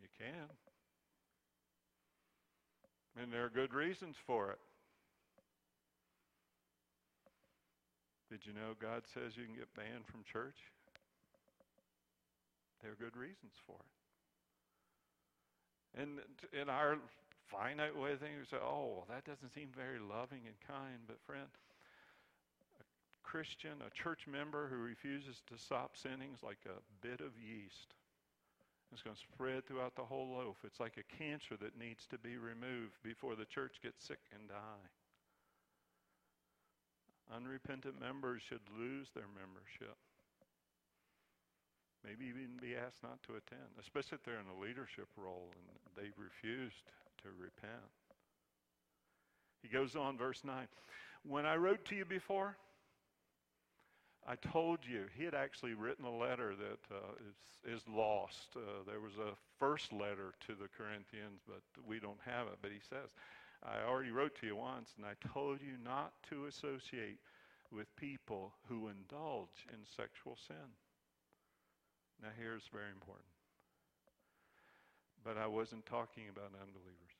You 0.00 0.08
can. 0.18 0.48
And 3.20 3.32
there 3.32 3.44
are 3.44 3.50
good 3.50 3.74
reasons 3.74 4.16
for 4.26 4.50
it. 4.50 4.58
Did 8.30 8.46
you 8.46 8.52
know 8.52 8.74
God 8.80 9.02
says 9.12 9.36
you 9.36 9.44
can 9.44 9.54
get 9.54 9.72
banned 9.74 10.06
from 10.10 10.24
church? 10.24 10.56
There 12.82 12.92
are 12.92 12.96
good 12.96 13.16
reasons 13.16 13.52
for 13.66 13.76
it. 13.76 14.03
And 15.98 16.18
in 16.52 16.68
our 16.68 16.98
finite 17.46 17.96
way 17.96 18.12
of 18.12 18.20
thinking, 18.20 18.38
we 18.38 18.46
say, 18.46 18.62
oh, 18.62 18.98
well, 18.98 19.06
that 19.08 19.24
doesn't 19.24 19.54
seem 19.54 19.68
very 19.76 19.98
loving 19.98 20.42
and 20.46 20.58
kind. 20.66 21.06
But, 21.06 21.22
friend, 21.26 21.46
a 22.80 22.84
Christian, 23.22 23.78
a 23.86 23.90
church 23.94 24.26
member 24.26 24.66
who 24.68 24.76
refuses 24.76 25.42
to 25.48 25.58
stop 25.58 25.96
sinning 25.96 26.34
is 26.34 26.42
like 26.42 26.62
a 26.66 26.82
bit 27.06 27.20
of 27.20 27.38
yeast. 27.38 27.94
It's 28.92 29.02
going 29.02 29.16
to 29.16 29.22
spread 29.34 29.66
throughout 29.66 29.96
the 29.96 30.06
whole 30.06 30.38
loaf. 30.38 30.56
It's 30.64 30.78
like 30.78 30.98
a 30.98 31.16
cancer 31.18 31.56
that 31.60 31.78
needs 31.78 32.06
to 32.10 32.18
be 32.18 32.36
removed 32.36 33.02
before 33.02 33.34
the 33.34 33.44
church 33.44 33.82
gets 33.82 34.04
sick 34.04 34.20
and 34.32 34.48
die. 34.48 34.86
Unrepentant 37.34 38.00
members 38.00 38.42
should 38.42 38.62
lose 38.78 39.08
their 39.14 39.26
membership. 39.34 39.96
Maybe 42.04 42.26
even 42.26 42.60
be 42.60 42.76
asked 42.76 43.02
not 43.02 43.22
to 43.24 43.32
attend, 43.32 43.80
especially 43.80 44.16
if 44.16 44.22
they're 44.24 44.40
in 44.40 44.52
a 44.58 44.60
leadership 44.60 45.08
role 45.16 45.48
and 45.56 45.64
they've 45.96 46.18
refused 46.18 46.84
to 47.22 47.28
repent. 47.40 47.90
He 49.62 49.68
goes 49.68 49.96
on, 49.96 50.18
verse 50.18 50.42
9. 50.44 50.68
When 51.26 51.46
I 51.46 51.56
wrote 51.56 51.86
to 51.86 51.96
you 51.96 52.04
before, 52.04 52.56
I 54.26 54.36
told 54.36 54.80
you 54.86 55.06
he 55.16 55.24
had 55.24 55.34
actually 55.34 55.74
written 55.74 56.04
a 56.04 56.14
letter 56.14 56.54
that 56.54 56.94
uh, 56.94 57.14
is, 57.66 57.76
is 57.80 57.88
lost. 57.88 58.56
Uh, 58.56 58.84
there 58.86 59.00
was 59.00 59.16
a 59.16 59.36
first 59.58 59.92
letter 59.92 60.34
to 60.46 60.52
the 60.52 60.68
Corinthians, 60.76 61.40
but 61.46 61.62
we 61.86 62.00
don't 62.00 62.20
have 62.24 62.46
it. 62.48 62.58
But 62.60 62.72
he 62.72 62.80
says, 62.88 63.08
I 63.62 63.88
already 63.88 64.10
wrote 64.10 64.34
to 64.40 64.46
you 64.46 64.56
once, 64.56 64.90
and 64.96 65.06
I 65.06 65.14
told 65.32 65.60
you 65.60 65.76
not 65.82 66.12
to 66.30 66.46
associate 66.46 67.18
with 67.72 67.94
people 67.96 68.52
who 68.68 68.88
indulge 68.88 69.66
in 69.72 69.78
sexual 69.96 70.36
sin. 70.46 70.72
Now, 72.24 72.30
here's 72.38 72.62
very 72.72 72.90
important. 72.90 73.28
But 75.22 75.36
I 75.36 75.46
wasn't 75.46 75.84
talking 75.84 76.24
about 76.32 76.52
unbelievers. 76.58 77.12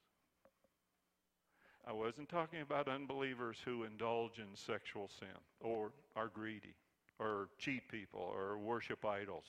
I 1.86 1.92
wasn't 1.92 2.30
talking 2.30 2.62
about 2.62 2.88
unbelievers 2.88 3.58
who 3.62 3.84
indulge 3.84 4.38
in 4.38 4.56
sexual 4.56 5.10
sin 5.20 5.36
or 5.60 5.92
are 6.16 6.28
greedy 6.28 6.74
or 7.18 7.50
cheat 7.58 7.86
people 7.90 8.32
or 8.34 8.56
worship 8.56 9.04
idols. 9.04 9.44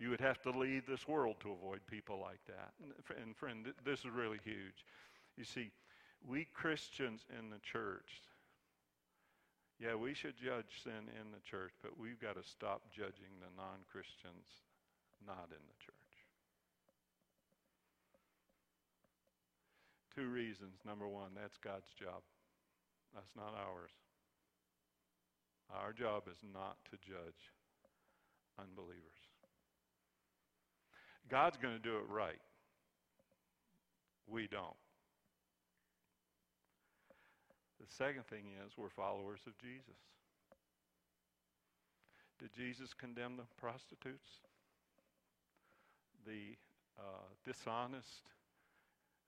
You 0.00 0.08
would 0.08 0.20
have 0.20 0.40
to 0.42 0.50
leave 0.50 0.86
this 0.86 1.06
world 1.06 1.36
to 1.40 1.52
avoid 1.52 1.80
people 1.86 2.18
like 2.18 2.40
that. 2.46 2.72
And 3.22 3.36
friend, 3.36 3.66
this 3.84 3.98
is 4.00 4.06
really 4.06 4.40
huge. 4.42 4.86
You 5.36 5.44
see, 5.44 5.70
we 6.26 6.46
Christians 6.54 7.26
in 7.38 7.50
the 7.50 7.58
church, 7.58 8.22
yeah, 9.80 9.96
we 9.96 10.12
should 10.12 10.36
judge 10.36 10.84
sin 10.84 11.08
in 11.16 11.32
the 11.32 11.40
church, 11.40 11.72
but 11.80 11.96
we've 11.96 12.20
got 12.20 12.36
to 12.36 12.44
stop 12.44 12.84
judging 12.92 13.32
the 13.40 13.48
non 13.56 13.80
Christians 13.90 14.44
not 15.26 15.48
in 15.48 15.64
the 15.64 15.78
church. 15.80 15.96
Two 20.14 20.28
reasons. 20.28 20.76
Number 20.84 21.08
one, 21.08 21.32
that's 21.34 21.56
God's 21.64 21.88
job, 21.98 22.20
that's 23.14 23.32
not 23.34 23.56
ours. 23.56 23.90
Our 25.72 25.92
job 25.92 26.24
is 26.28 26.38
not 26.52 26.76
to 26.90 26.96
judge 27.00 27.40
unbelievers. 28.58 29.00
God's 31.30 31.56
going 31.56 31.74
to 31.74 31.82
do 31.82 31.96
it 31.96 32.04
right. 32.08 32.42
We 34.26 34.46
don't. 34.46 34.79
The 37.80 37.86
second 37.96 38.26
thing 38.26 38.44
is 38.64 38.72
we're 38.76 38.90
followers 38.90 39.40
of 39.46 39.56
Jesus. 39.58 39.96
Did 42.38 42.52
Jesus 42.52 42.92
condemn 42.94 43.36
the 43.36 43.48
prostitutes? 43.58 44.28
The 46.26 46.56
uh, 46.98 47.24
dishonest 47.44 48.28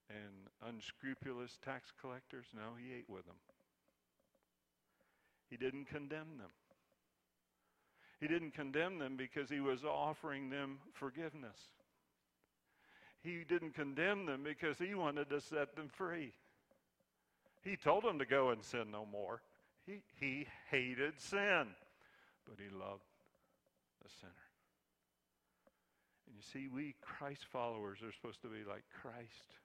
and 0.09 0.69
unscrupulous 0.69 1.57
tax 1.65 1.91
collectors? 1.99 2.45
No, 2.55 2.77
he 2.77 2.93
ate 2.93 3.09
with 3.09 3.25
them. 3.25 3.35
He 5.49 5.57
didn't 5.57 5.85
condemn 5.85 6.37
them. 6.37 6.49
He 8.19 8.27
didn't 8.27 8.53
condemn 8.53 8.99
them 8.99 9.17
because 9.17 9.49
he 9.49 9.59
was 9.59 9.83
offering 9.83 10.49
them 10.49 10.79
forgiveness. 10.93 11.57
He 13.21 13.43
didn't 13.47 13.73
condemn 13.75 14.25
them 14.25 14.43
because 14.43 14.77
he 14.77 14.95
wanted 14.95 15.29
to 15.29 15.41
set 15.41 15.75
them 15.75 15.89
free. 15.89 16.33
He 17.63 17.75
told 17.77 18.03
them 18.03 18.19
to 18.19 18.25
go 18.25 18.49
and 18.49 18.63
sin 18.63 18.91
no 18.91 19.05
more. 19.05 19.41
He, 19.85 20.01
he 20.19 20.47
hated 20.69 21.19
sin, 21.19 21.67
but 22.45 22.57
he 22.57 22.69
loved 22.75 23.03
the 24.01 24.09
sinner. 24.19 24.31
And 26.27 26.35
you 26.35 26.41
see, 26.41 26.67
we 26.73 26.95
Christ 27.01 27.45
followers 27.51 27.99
are 28.03 28.11
supposed 28.11 28.41
to 28.41 28.47
be 28.47 28.63
like 28.67 28.83
Christ. 29.01 29.57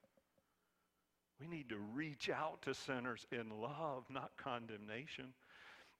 We 1.40 1.46
need 1.46 1.68
to 1.68 1.78
reach 1.94 2.30
out 2.30 2.62
to 2.62 2.74
sinners 2.74 3.26
in 3.30 3.50
love, 3.60 4.04
not 4.10 4.32
condemnation. 4.36 5.32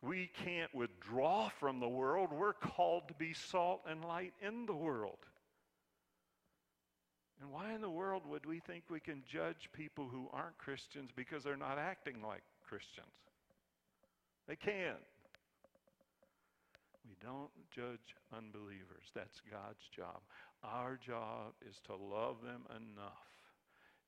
We 0.03 0.31
can't 0.45 0.73
withdraw 0.75 1.49
from 1.49 1.81
the 1.81 1.89
world. 1.89 2.31
We're 2.33 2.53
called 2.53 3.09
to 3.09 3.15
be 3.15 3.33
salt 3.33 3.83
and 3.89 4.05
light 4.05 4.33
in 4.41 4.67
the 4.67 4.75
world. 4.75 5.19
And 7.41 7.51
why 7.53 7.73
in 7.73 7.81
the 7.81 7.91
world 7.91 8.23
would 8.27 8.47
we 8.47 8.61
think 8.67 8.85
we 8.91 9.01
can 9.01 9.23
judge 9.31 9.71
people 9.73 10.09
who 10.09 10.29
aren't 10.33 10.59
Christians 10.59 11.11
because 11.15 11.45
they're 11.45 11.57
not 11.57 11.79
acting 11.79 12.17
like 12.23 12.43
Christians? 12.69 13.07
They 14.49 14.57
can't. 14.57 14.99
We 17.07 17.15
don't 17.23 17.51
judge 17.75 18.17
unbelievers. 18.37 19.07
That's 19.15 19.41
God's 19.51 19.85
job. 19.95 20.21
Our 20.65 20.99
job 21.07 21.55
is 21.69 21.77
to 21.87 21.95
love 21.95 22.37
them 22.43 22.67
enough 22.71 23.29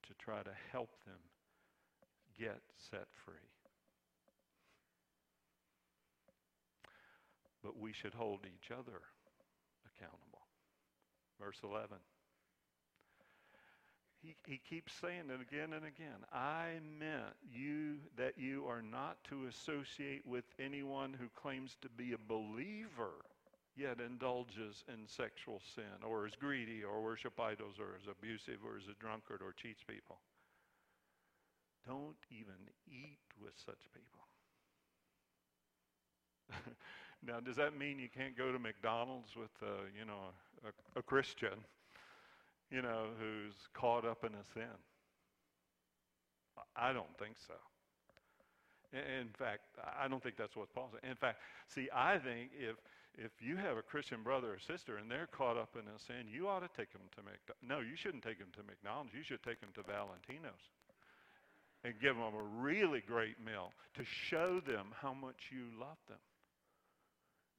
to 0.08 0.14
try 0.18 0.42
to 0.42 0.50
help 0.72 0.90
them 1.06 1.20
get 2.38 2.60
set 2.90 3.06
free. 3.24 3.34
But 7.62 7.78
we 7.78 7.92
should 7.92 8.14
hold 8.14 8.40
each 8.44 8.72
other 8.72 9.00
accountable. 9.86 10.40
Verse 11.38 11.58
11. 11.62 11.96
He, 14.22 14.60
keeps 14.68 14.92
saying 15.00 15.30
it 15.30 15.40
again 15.40 15.72
and 15.72 15.86
again. 15.86 16.20
I 16.32 16.78
meant 16.98 17.34
you 17.50 17.96
that 18.18 18.36
you 18.36 18.66
are 18.66 18.82
not 18.82 19.16
to 19.30 19.46
associate 19.46 20.26
with 20.26 20.44
anyone 20.58 21.16
who 21.18 21.28
claims 21.34 21.76
to 21.80 21.88
be 21.88 22.12
a 22.12 22.18
believer 22.28 23.14
yet 23.76 23.98
indulges 23.98 24.84
in 24.88 25.06
sexual 25.06 25.62
sin 25.74 26.04
or 26.04 26.26
is 26.26 26.34
greedy 26.38 26.82
or 26.84 27.02
worship 27.02 27.40
idols 27.40 27.76
or 27.78 27.96
is 27.96 28.08
abusive 28.10 28.58
or 28.64 28.76
is 28.76 28.88
a 28.88 29.00
drunkard 29.00 29.40
or 29.40 29.52
cheats 29.52 29.82
people. 29.88 30.18
Don't 31.86 32.18
even 32.30 32.68
eat 32.86 33.18
with 33.42 33.54
such 33.64 33.80
people. 33.94 34.20
now, 37.26 37.40
does 37.40 37.56
that 37.56 37.76
mean 37.78 37.98
you 37.98 38.08
can't 38.14 38.36
go 38.36 38.52
to 38.52 38.58
McDonald's 38.58 39.34
with, 39.34 39.50
uh, 39.62 39.88
you 39.98 40.04
know, 40.04 40.34
a, 40.66 40.98
a 40.98 41.02
Christian, 41.02 41.64
you 42.70 42.82
know, 42.82 43.06
who's 43.18 43.54
caught 43.74 44.04
up 44.04 44.24
in 44.24 44.32
a 44.32 44.44
sin? 44.54 44.78
I 46.76 46.92
don't 46.92 47.16
think 47.18 47.36
so. 47.46 47.54
In 48.92 49.28
fact, 49.38 49.62
I 49.78 50.08
don't 50.08 50.22
think 50.22 50.36
that's 50.36 50.56
what 50.56 50.72
Paul 50.74 50.90
said. 50.92 51.08
In 51.08 51.16
fact, 51.16 51.38
see, 51.68 51.88
I 51.94 52.18
think 52.18 52.50
if 52.58 52.76
if 53.18 53.32
you 53.40 53.56
have 53.56 53.76
a 53.76 53.82
Christian 53.82 54.22
brother 54.22 54.54
or 54.54 54.58
sister 54.58 54.98
and 54.98 55.10
they're 55.10 55.26
caught 55.26 55.56
up 55.56 55.74
in 55.74 55.82
a 55.82 55.98
sin, 55.98 56.30
you 56.30 56.48
ought 56.48 56.60
to 56.60 56.70
take 56.76 56.92
them 56.92 57.02
to 57.16 57.22
McDonald's. 57.22 57.62
No, 57.66 57.80
you 57.80 57.96
shouldn't 57.96 58.22
take 58.22 58.38
them 58.38 58.50
to 58.54 58.62
McDonald's. 58.62 59.12
You 59.12 59.22
should 59.22 59.42
take 59.42 59.60
them 59.60 59.70
to 59.74 59.82
Valentino's 59.82 60.70
and 61.82 61.94
give 62.00 62.14
them 62.14 62.34
a 62.34 62.62
really 62.62 63.00
great 63.00 63.34
meal 63.44 63.72
to 63.94 64.04
show 64.04 64.60
them 64.60 64.94
how 64.94 65.12
much 65.12 65.50
you 65.50 65.66
love 65.78 65.98
them 66.08 66.22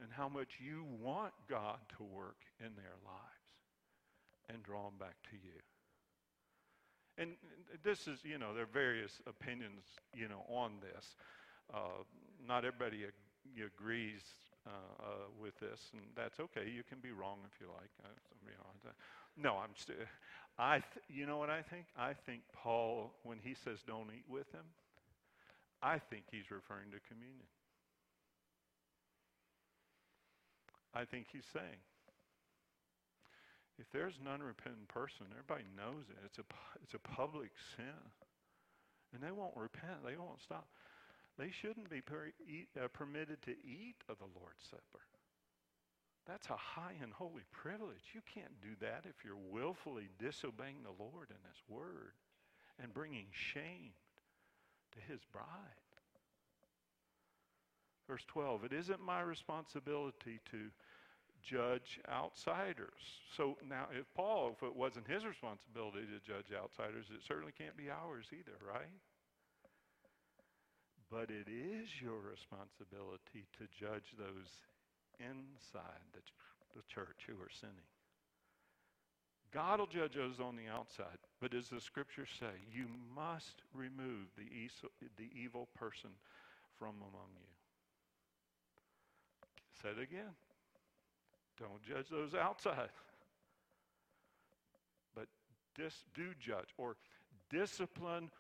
and 0.02 0.10
how 0.12 0.30
much 0.30 0.58
you 0.64 0.86
want 1.02 1.34
God 1.50 1.80
to 1.98 2.04
work 2.04 2.40
in 2.60 2.72
their 2.76 2.96
lives 3.04 3.41
and 4.52 4.64
draw 4.64 4.84
them 4.86 5.00
back 5.00 5.16
to 5.30 5.36
you. 5.36 5.60
And 7.18 7.32
this 7.84 8.08
is, 8.08 8.20
you 8.24 8.38
know, 8.38 8.54
there 8.54 8.64
are 8.64 8.74
various 8.74 9.22
opinions, 9.28 9.84
you 10.16 10.28
know, 10.28 10.44
on 10.50 10.74
this. 10.82 11.16
Uh, 11.74 12.04
not 12.48 12.66
everybody 12.66 13.04
ag- 13.06 13.64
agrees 13.64 14.22
uh, 14.66 14.70
uh, 15.00 15.06
with 15.40 15.60
this, 15.60 15.92
and 15.94 16.02
that's 16.16 16.40
okay. 16.40 16.70
You 16.70 16.84
can 16.88 17.00
be 17.00 17.12
wrong 17.12 17.40
if 17.46 17.60
you 17.62 17.68
like. 17.68 17.92
Uh, 18.04 18.10
no, 19.38 19.56
I'm 19.64 19.76
still. 19.76 19.96
I, 20.58 20.80
th- 20.80 21.06
you 21.10 21.26
know 21.26 21.38
what 21.38 21.50
I 21.50 21.62
think? 21.62 21.86
I 21.98 22.14
think 22.14 22.42
Paul, 22.54 23.14
when 23.24 23.38
he 23.42 23.54
says 23.54 23.80
don't 23.86 24.10
eat 24.14 24.26
with 24.30 24.52
him, 24.52 24.66
I 25.82 25.98
think 25.98 26.24
he's 26.32 26.52
referring 26.52 26.92
to 26.92 27.00
communion. 27.08 27.48
I 30.94 31.06
think 31.06 31.28
he's 31.32 31.48
saying, 31.54 31.80
if 33.82 33.90
there's 33.92 34.14
an 34.22 34.30
unrepentant 34.30 34.88
person, 34.88 35.26
everybody 35.34 35.66
knows 35.74 36.06
it. 36.14 36.22
It's 36.24 36.38
a, 36.38 36.46
it's 36.84 36.94
a 36.94 37.02
public 37.02 37.50
sin. 37.76 38.06
And 39.14 39.24
they 39.24 39.34
won't 39.34 39.58
repent. 39.58 40.06
They 40.06 40.16
won't 40.16 40.40
stop. 40.40 40.68
They 41.38 41.50
shouldn't 41.50 41.90
be 41.90 42.02
per, 42.02 42.30
eat, 42.46 42.70
uh, 42.78 42.88
permitted 42.94 43.42
to 43.44 43.52
eat 43.52 43.98
of 44.08 44.20
the 44.20 44.30
Lord's 44.38 44.64
Supper. 44.70 45.02
That's 46.28 46.48
a 46.50 46.56
high 46.56 46.94
and 47.02 47.12
holy 47.12 47.44
privilege. 47.52 48.14
You 48.14 48.22
can't 48.32 48.62
do 48.62 48.78
that 48.80 49.10
if 49.10 49.26
you're 49.26 49.50
willfully 49.50 50.10
disobeying 50.20 50.84
the 50.84 51.04
Lord 51.04 51.30
and 51.30 51.42
His 51.50 51.62
Word 51.68 52.14
and 52.78 52.94
bringing 52.94 53.26
shame 53.34 53.98
to 54.94 55.00
His 55.12 55.22
bride. 55.34 55.82
Verse 58.08 58.24
12, 58.28 58.66
it 58.66 58.74
isn't 58.74 59.02
my 59.02 59.22
responsibility 59.22 60.40
to 60.52 60.70
judge 61.44 62.00
outsiders. 62.10 63.20
So 63.36 63.58
now, 63.68 63.88
if 63.92 64.06
Paul, 64.16 64.56
if 64.56 64.64
it 64.64 64.76
wasn't 64.76 65.08
his 65.08 65.26
responsibility 65.26 66.06
to 66.08 66.20
judge 66.22 66.54
outsiders, 66.56 67.06
it 67.14 67.22
certainly 67.28 67.54
can't 67.58 67.78
be 67.78 67.90
ours 67.90 68.28
either, 68.32 68.58
right? 68.62 68.96
But 71.10 71.30
it 71.30 71.52
is 71.52 71.90
your 72.02 72.20
responsibility 72.24 73.46
to 73.60 73.68
judge 73.74 74.16
those 74.18 74.64
inside 75.20 76.08
the, 76.14 76.22
the 76.76 76.84
church 76.88 77.28
who 77.28 77.36
are 77.42 77.52
sinning. 77.52 77.90
God 79.54 79.80
will 79.80 79.88
judge 79.88 80.16
those 80.16 80.40
on 80.40 80.56
the 80.56 80.72
outside, 80.72 81.20
but 81.42 81.54
as 81.54 81.68
the 81.68 81.82
scriptures 81.82 82.30
say, 82.40 82.56
you 82.72 82.86
must 83.14 83.62
remove 83.74 84.32
the, 84.38 84.48
the 85.18 85.30
evil 85.36 85.68
person 85.76 86.12
from 86.80 86.96
among 86.96 87.36
you. 87.36 87.52
Say 89.82 89.90
it 89.90 90.02
again. 90.02 90.32
Don't 91.62 91.84
judge 91.84 92.10
those 92.10 92.34
outside. 92.34 92.90
But 95.14 95.28
dis, 95.76 95.94
do 96.16 96.34
judge 96.40 96.70
or 96.78 96.96
discipline 97.50 98.32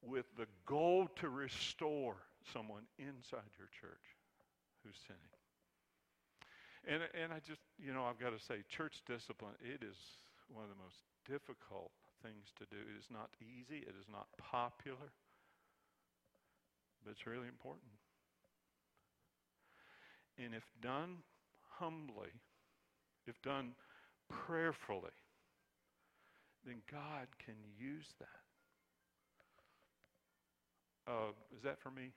with 0.00 0.24
the 0.38 0.46
goal 0.64 1.08
to 1.16 1.28
restore 1.28 2.16
someone 2.52 2.84
inside 2.98 3.50
your 3.58 3.68
church 3.80 4.16
who's 4.84 4.96
sinning. 5.06 5.34
And, 6.88 7.02
and 7.20 7.32
I 7.32 7.40
just, 7.40 7.60
you 7.78 7.92
know, 7.92 8.04
I've 8.04 8.18
got 8.18 8.30
to 8.30 8.42
say, 8.42 8.62
church 8.68 9.02
discipline, 9.06 9.52
it 9.60 9.84
is 9.84 9.96
one 10.48 10.64
of 10.64 10.70
the 10.70 10.80
most 10.82 11.02
difficult 11.28 11.90
things 12.22 12.52
to 12.58 12.64
do. 12.70 12.80
It 12.80 12.96
is 12.96 13.10
not 13.10 13.28
easy, 13.42 13.84
it 13.84 13.94
is 14.00 14.08
not 14.10 14.26
popular, 14.38 15.12
but 17.04 17.10
it's 17.10 17.26
really 17.26 17.48
important. 17.48 17.92
And 20.38 20.54
if 20.54 20.64
done 20.80 21.18
humbly, 21.78 22.32
if 23.30 23.40
done 23.42 23.72
prayerfully, 24.28 25.16
then 26.66 26.82
God 26.90 27.28
can 27.38 27.54
use 27.78 28.06
that 28.18 28.40
uh, 31.10 31.32
is 31.56 31.62
that 31.62 31.80
for 31.80 31.90
me? 31.90 32.12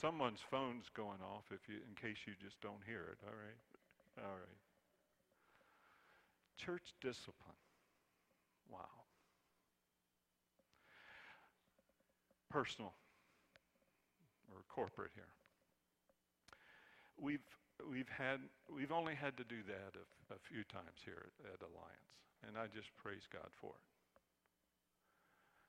Someone's 0.00 0.40
phone's 0.50 0.88
going 0.94 1.20
off 1.22 1.44
if 1.50 1.68
you, 1.68 1.76
in 1.76 1.94
case 2.00 2.18
you 2.26 2.32
just 2.42 2.60
don't 2.60 2.80
hear 2.86 3.02
it. 3.12 3.18
All 3.26 3.34
right. 3.34 4.24
All 4.24 4.34
right. 4.34 4.58
Church 6.56 6.94
discipline. 7.00 7.56
Wow. 8.70 8.78
Personal 12.50 12.94
or 14.50 14.62
corporate 14.68 15.10
here. 15.14 15.24
We've 17.20 17.40
we've 17.90 18.08
had 18.08 18.40
we've 18.68 18.92
only 18.92 19.14
had 19.14 19.36
to 19.36 19.44
do 19.44 19.62
that 19.66 19.92
a, 19.96 20.04
a 20.34 20.38
few 20.48 20.64
times 20.64 21.00
here 21.04 21.30
at, 21.44 21.54
at 21.54 21.60
Alliance, 21.60 22.12
and 22.46 22.56
I 22.56 22.66
just 22.70 22.90
praise 22.96 23.26
God 23.32 23.48
for 23.60 23.70
it. 23.70 23.86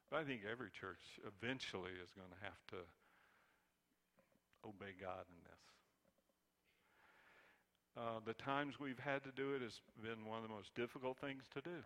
But 0.09 0.21
I 0.21 0.23
think 0.23 0.41
every 0.45 0.69
church 0.69 1.01
eventually 1.25 1.95
is 1.97 2.13
going 2.13 2.29
to 2.29 2.41
have 2.45 2.61
to 2.77 2.81
obey 4.61 4.93
God 4.99 5.25
in 5.25 5.39
this. 5.41 5.63
Uh, 7.97 8.19
the 8.25 8.33
times 8.33 8.79
we've 8.79 8.99
had 8.99 9.23
to 9.23 9.31
do 9.35 9.53
it 9.53 9.61
has 9.61 9.81
been 10.01 10.25
one 10.25 10.41
of 10.41 10.43
the 10.43 10.53
most 10.53 10.73
difficult 10.73 11.17
things 11.17 11.43
to 11.53 11.61
do. 11.61 11.81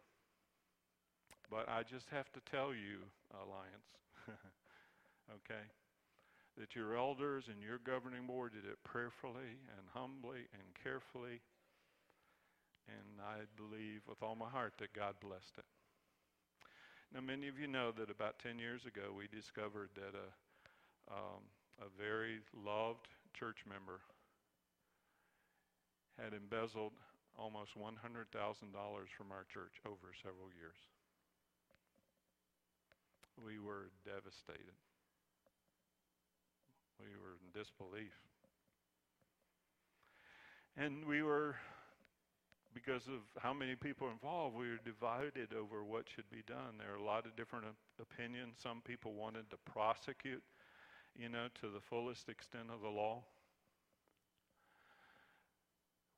But 1.49 1.67
I 1.67 1.83
just 1.83 2.07
have 2.11 2.31
to 2.33 2.41
tell 2.51 2.71
you, 2.75 3.03
Alliance, 3.31 3.91
okay, 5.39 5.63
that 6.57 6.75
your 6.75 6.97
elders 6.97 7.45
and 7.47 7.61
your 7.61 7.77
governing 7.77 8.25
board 8.25 8.53
did 8.53 8.65
it 8.65 8.81
prayerfully 8.83 9.61
and 9.77 9.85
humbly 9.93 10.49
and 10.53 10.67
carefully. 10.83 11.41
And 12.89 13.21
I 13.21 13.45
believe 13.55 14.01
with 14.07 14.23
all 14.23 14.35
my 14.35 14.49
heart 14.49 14.73
that 14.79 14.93
God 14.93 15.15
blessed 15.21 15.57
it. 15.57 15.65
Now, 17.13 17.21
many 17.21 17.47
of 17.47 17.59
you 17.59 17.67
know 17.67 17.91
that 17.95 18.09
about 18.09 18.39
10 18.39 18.59
years 18.59 18.85
ago, 18.85 19.15
we 19.15 19.27
discovered 19.27 19.89
that 19.95 20.11
a, 20.17 20.27
um, 21.13 21.43
a 21.79 21.87
very 21.95 22.39
loved 22.51 23.07
church 23.37 23.63
member 23.67 24.01
had 26.19 26.33
embezzled 26.33 26.97
almost 27.37 27.77
$100,000 27.77 27.93
from 28.33 29.29
our 29.31 29.45
church 29.53 29.77
over 29.85 30.11
several 30.23 30.49
years. 30.57 30.79
we 33.43 33.59
were 33.59 33.89
devastated. 34.03 34.73
We 36.99 37.15
were 37.21 37.37
in 37.41 37.59
disbelief. 37.59 38.13
And 40.75 41.05
we 41.05 41.23
were, 41.23 41.55
because 42.73 43.07
of 43.07 43.21
how 43.41 43.53
many 43.53 43.75
people 43.75 44.09
involved, 44.09 44.55
we 44.55 44.69
were 44.69 44.79
divided 44.85 45.53
over 45.53 45.83
what 45.83 46.05
should 46.07 46.29
be 46.29 46.43
done. 46.45 46.77
There 46.77 46.93
are 46.93 46.97
a 46.97 47.03
lot 47.03 47.25
of 47.25 47.35
different 47.35 47.65
opinions. 47.99 48.57
Some 48.61 48.81
people 48.85 49.13
wanted 49.13 49.49
to 49.51 49.57
prosecute, 49.71 50.43
you 51.17 51.29
know, 51.29 51.47
to 51.61 51.69
the 51.69 51.79
fullest 51.79 52.29
extent 52.29 52.69
of 52.73 52.81
the 52.81 52.89
law. 52.89 53.23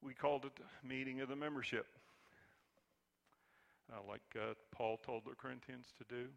We 0.02 0.14
called 0.14 0.46
it 0.46 0.54
meeting 0.82 1.20
of 1.22 1.30
the 1.30 1.36
membership, 1.36 1.86
uh, 3.92 4.00
like 4.08 4.22
uh, 4.36 4.54
Paul 4.72 4.98
told 5.06 5.24
the 5.26 5.36
Corinthians 5.36 5.88
to 5.98 6.06
do. 6.14 6.28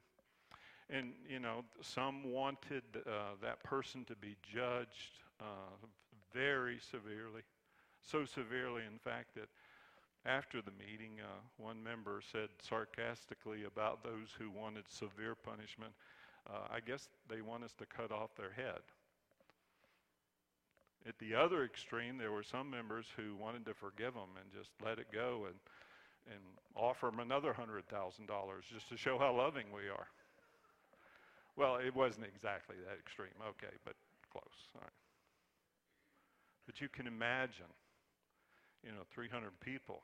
And, 0.92 1.12
you 1.26 1.40
know, 1.40 1.64
some 1.80 2.22
wanted 2.30 2.82
uh, 3.06 3.34
that 3.40 3.62
person 3.64 4.04
to 4.04 4.14
be 4.14 4.36
judged 4.42 5.24
uh, 5.40 5.44
very 6.34 6.78
severely. 6.90 7.42
So 8.02 8.26
severely, 8.26 8.82
in 8.86 8.98
fact, 8.98 9.34
that 9.36 9.48
after 10.26 10.60
the 10.60 10.72
meeting, 10.72 11.18
uh, 11.20 11.40
one 11.56 11.82
member 11.82 12.20
said 12.30 12.48
sarcastically 12.60 13.64
about 13.64 14.04
those 14.04 14.36
who 14.38 14.50
wanted 14.50 14.84
severe 14.88 15.34
punishment, 15.34 15.92
uh, 16.46 16.68
I 16.70 16.80
guess 16.80 17.08
they 17.28 17.40
want 17.40 17.64
us 17.64 17.72
to 17.78 17.86
cut 17.86 18.12
off 18.12 18.34
their 18.36 18.52
head. 18.52 18.82
At 21.08 21.18
the 21.18 21.34
other 21.34 21.64
extreme, 21.64 22.18
there 22.18 22.32
were 22.32 22.44
some 22.44 22.70
members 22.70 23.06
who 23.16 23.34
wanted 23.34 23.64
to 23.64 23.74
forgive 23.74 24.14
them 24.14 24.36
and 24.38 24.52
just 24.52 24.70
let 24.84 24.98
it 24.98 25.06
go 25.12 25.46
and, 25.46 25.56
and 26.30 26.42
offer 26.76 27.06
them 27.06 27.18
another 27.18 27.52
$100,000 27.52 27.82
just 28.72 28.88
to 28.90 28.96
show 28.96 29.18
how 29.18 29.34
loving 29.34 29.66
we 29.74 29.88
are. 29.88 30.06
Well, 31.56 31.76
it 31.76 31.94
wasn't 31.94 32.26
exactly 32.26 32.76
that 32.88 32.98
extreme, 32.98 33.36
okay, 33.44 33.74
but 33.84 33.94
close. 34.32 34.62
But 36.66 36.80
you 36.80 36.88
can 36.88 37.06
imagine, 37.06 37.68
you 38.84 38.92
know, 38.92 39.04
300 39.12 39.50
people 39.60 40.00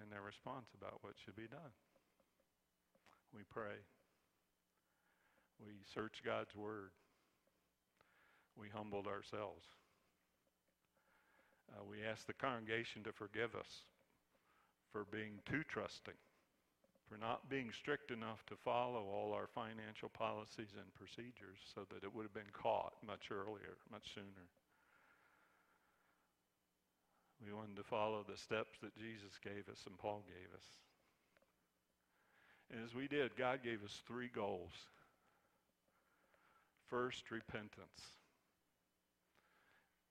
and 0.00 0.12
their 0.12 0.22
response 0.22 0.68
about 0.78 1.02
what 1.02 1.14
should 1.24 1.36
be 1.36 1.48
done. 1.48 1.74
We 3.34 3.42
pray. 3.50 3.82
We 5.58 5.72
search 5.94 6.22
God's 6.24 6.54
Word. 6.54 6.90
We 8.58 8.68
humbled 8.68 9.06
ourselves. 9.06 9.64
Uh, 11.72 11.82
we 11.88 12.04
asked 12.06 12.26
the 12.26 12.34
congregation 12.38 13.02
to 13.02 13.12
forgive 13.12 13.54
us 13.56 13.82
for 14.92 15.04
being 15.10 15.40
too 15.50 15.64
trusting 15.68 16.14
for 17.08 17.16
not 17.16 17.48
being 17.48 17.70
strict 17.70 18.10
enough 18.10 18.44
to 18.46 18.56
follow 18.56 19.04
all 19.06 19.32
our 19.32 19.46
financial 19.46 20.08
policies 20.08 20.74
and 20.74 20.94
procedures 20.94 21.58
so 21.74 21.82
that 21.90 22.02
it 22.02 22.14
would 22.14 22.24
have 22.24 22.34
been 22.34 22.50
caught 22.52 22.94
much 23.06 23.30
earlier, 23.30 23.78
much 23.90 24.14
sooner. 24.14 24.50
We 27.44 27.52
wanted 27.52 27.76
to 27.76 27.84
follow 27.84 28.24
the 28.26 28.36
steps 28.36 28.78
that 28.82 28.96
Jesus 28.96 29.38
gave 29.42 29.68
us 29.70 29.84
and 29.86 29.96
Paul 29.98 30.24
gave 30.26 30.52
us. 30.54 30.66
And 32.72 32.82
as 32.84 32.94
we 32.94 33.06
did, 33.06 33.36
God 33.36 33.60
gave 33.62 33.84
us 33.84 34.02
three 34.06 34.28
goals. 34.28 34.72
First, 36.88 37.30
repentance. 37.30 38.18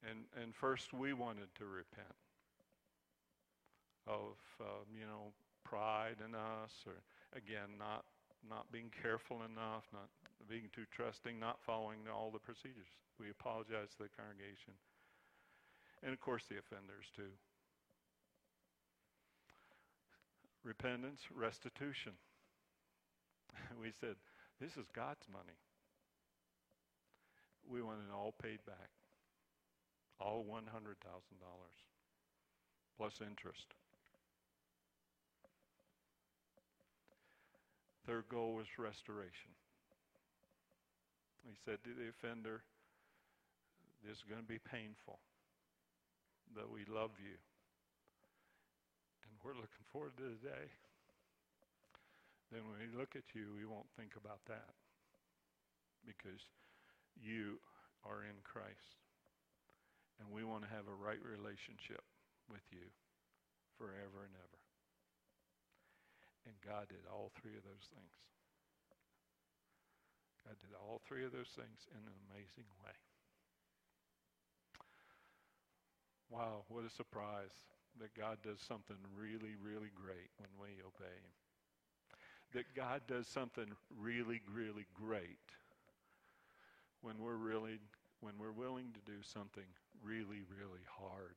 And, 0.10 0.20
and 0.42 0.54
first, 0.54 0.94
we 0.94 1.14
wanted 1.14 1.48
to 1.58 1.66
repent 1.66 2.16
of, 4.08 4.38
um, 4.62 4.86
you 4.94 5.06
know, 5.06 5.34
pride 5.66 6.22
in 6.24 6.38
us, 6.38 6.72
or 6.86 7.02
again, 7.36 7.76
not 7.78 8.06
not 8.48 8.72
being 8.72 8.94
careful 9.02 9.42
enough, 9.42 9.90
not 9.92 10.08
being 10.48 10.70
too 10.70 10.86
trusting, 10.92 11.40
not 11.40 11.58
following 11.66 12.06
all 12.06 12.30
the 12.30 12.40
procedures. 12.40 12.94
We 13.20 13.30
apologize 13.34 13.90
to 13.98 14.06
the 14.06 14.14
congregation. 14.14 14.78
And 16.04 16.14
of 16.14 16.20
course, 16.22 16.46
the 16.46 16.62
offenders, 16.62 17.10
too. 17.16 17.34
Repentance, 20.64 21.22
restitution. 21.34 22.14
we 23.82 23.92
said, 24.00 24.16
this 24.60 24.78
is 24.78 24.86
God's 24.94 25.26
money. 25.32 25.58
We 27.68 27.82
want 27.82 28.06
it 28.08 28.14
all 28.14 28.34
paid 28.42 28.60
back. 28.66 28.94
All 30.20 30.46
$100,000 30.46 30.62
plus 32.98 33.20
interest. 33.22 33.74
Their 38.06 38.22
goal 38.30 38.54
was 38.54 38.70
restoration. 38.78 39.54
He 41.42 41.58
said 41.66 41.82
to 41.86 41.94
the 41.94 42.10
offender, 42.10 42.62
This 44.06 44.18
is 44.18 44.26
going 44.30 44.42
to 44.42 44.48
be 44.48 44.62
painful, 44.62 45.18
but 46.54 46.70
we 46.70 46.86
love 46.86 47.14
you. 47.18 47.38
And 49.26 49.34
we're 49.42 49.58
looking 49.58 49.86
forward 49.90 50.14
to 50.18 50.26
the 50.26 50.42
day. 50.42 50.70
Then 52.54 52.62
when 52.70 52.78
we 52.78 52.94
look 52.94 53.18
at 53.18 53.26
you, 53.34 53.50
we 53.58 53.66
won't 53.66 53.90
think 53.98 54.14
about 54.14 54.42
that 54.50 54.74
because 56.06 56.46
you 57.18 57.58
are 58.06 58.22
in 58.22 58.38
Christ. 58.46 59.02
And 60.22 60.30
we 60.30 60.46
want 60.46 60.64
to 60.64 60.70
have 60.70 60.86
a 60.86 60.96
right 60.96 61.20
relationship 61.20 62.06
with 62.48 62.64
you 62.72 62.86
forever 63.78 64.30
and 64.30 64.36
ever. 64.38 64.55
And 66.46 66.54
God 66.62 66.90
did 66.90 67.10
all 67.10 67.32
three 67.42 67.58
of 67.58 67.66
those 67.66 67.90
things. 67.90 68.16
God 70.46 70.56
did 70.62 70.78
all 70.78 71.02
three 71.08 71.26
of 71.26 71.34
those 71.34 71.50
things 71.58 71.90
in 71.90 71.98
an 71.98 72.18
amazing 72.30 72.70
way. 72.86 72.94
Wow, 76.30 76.66
what 76.70 76.86
a 76.86 76.90
surprise 76.90 77.54
that 78.00 78.14
God 78.14 78.38
does 78.44 78.60
something 78.62 78.98
really, 79.18 79.58
really 79.58 79.90
great 79.96 80.30
when 80.38 80.50
we 80.62 80.70
obey 80.86 81.18
Him. 81.18 81.34
That 82.54 82.76
God 82.76 83.02
does 83.08 83.28
something 83.28 83.66
really, 83.98 84.42
really 84.54 84.86
great 84.94 85.50
when 87.02 87.18
we're 87.20 87.38
really, 87.38 87.80
when 88.22 88.34
we're 88.38 88.52
willing 88.52 88.94
to 88.94 89.12
do 89.12 89.18
something 89.24 89.66
really, 90.04 90.46
really 90.60 90.86
hard. 91.00 91.36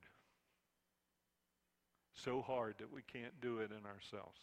So 2.12 2.42
hard 2.42 2.74
that 2.78 2.92
we 2.92 3.02
can't 3.02 3.40
do 3.40 3.58
it 3.58 3.70
in 3.70 3.86
ourselves 3.86 4.40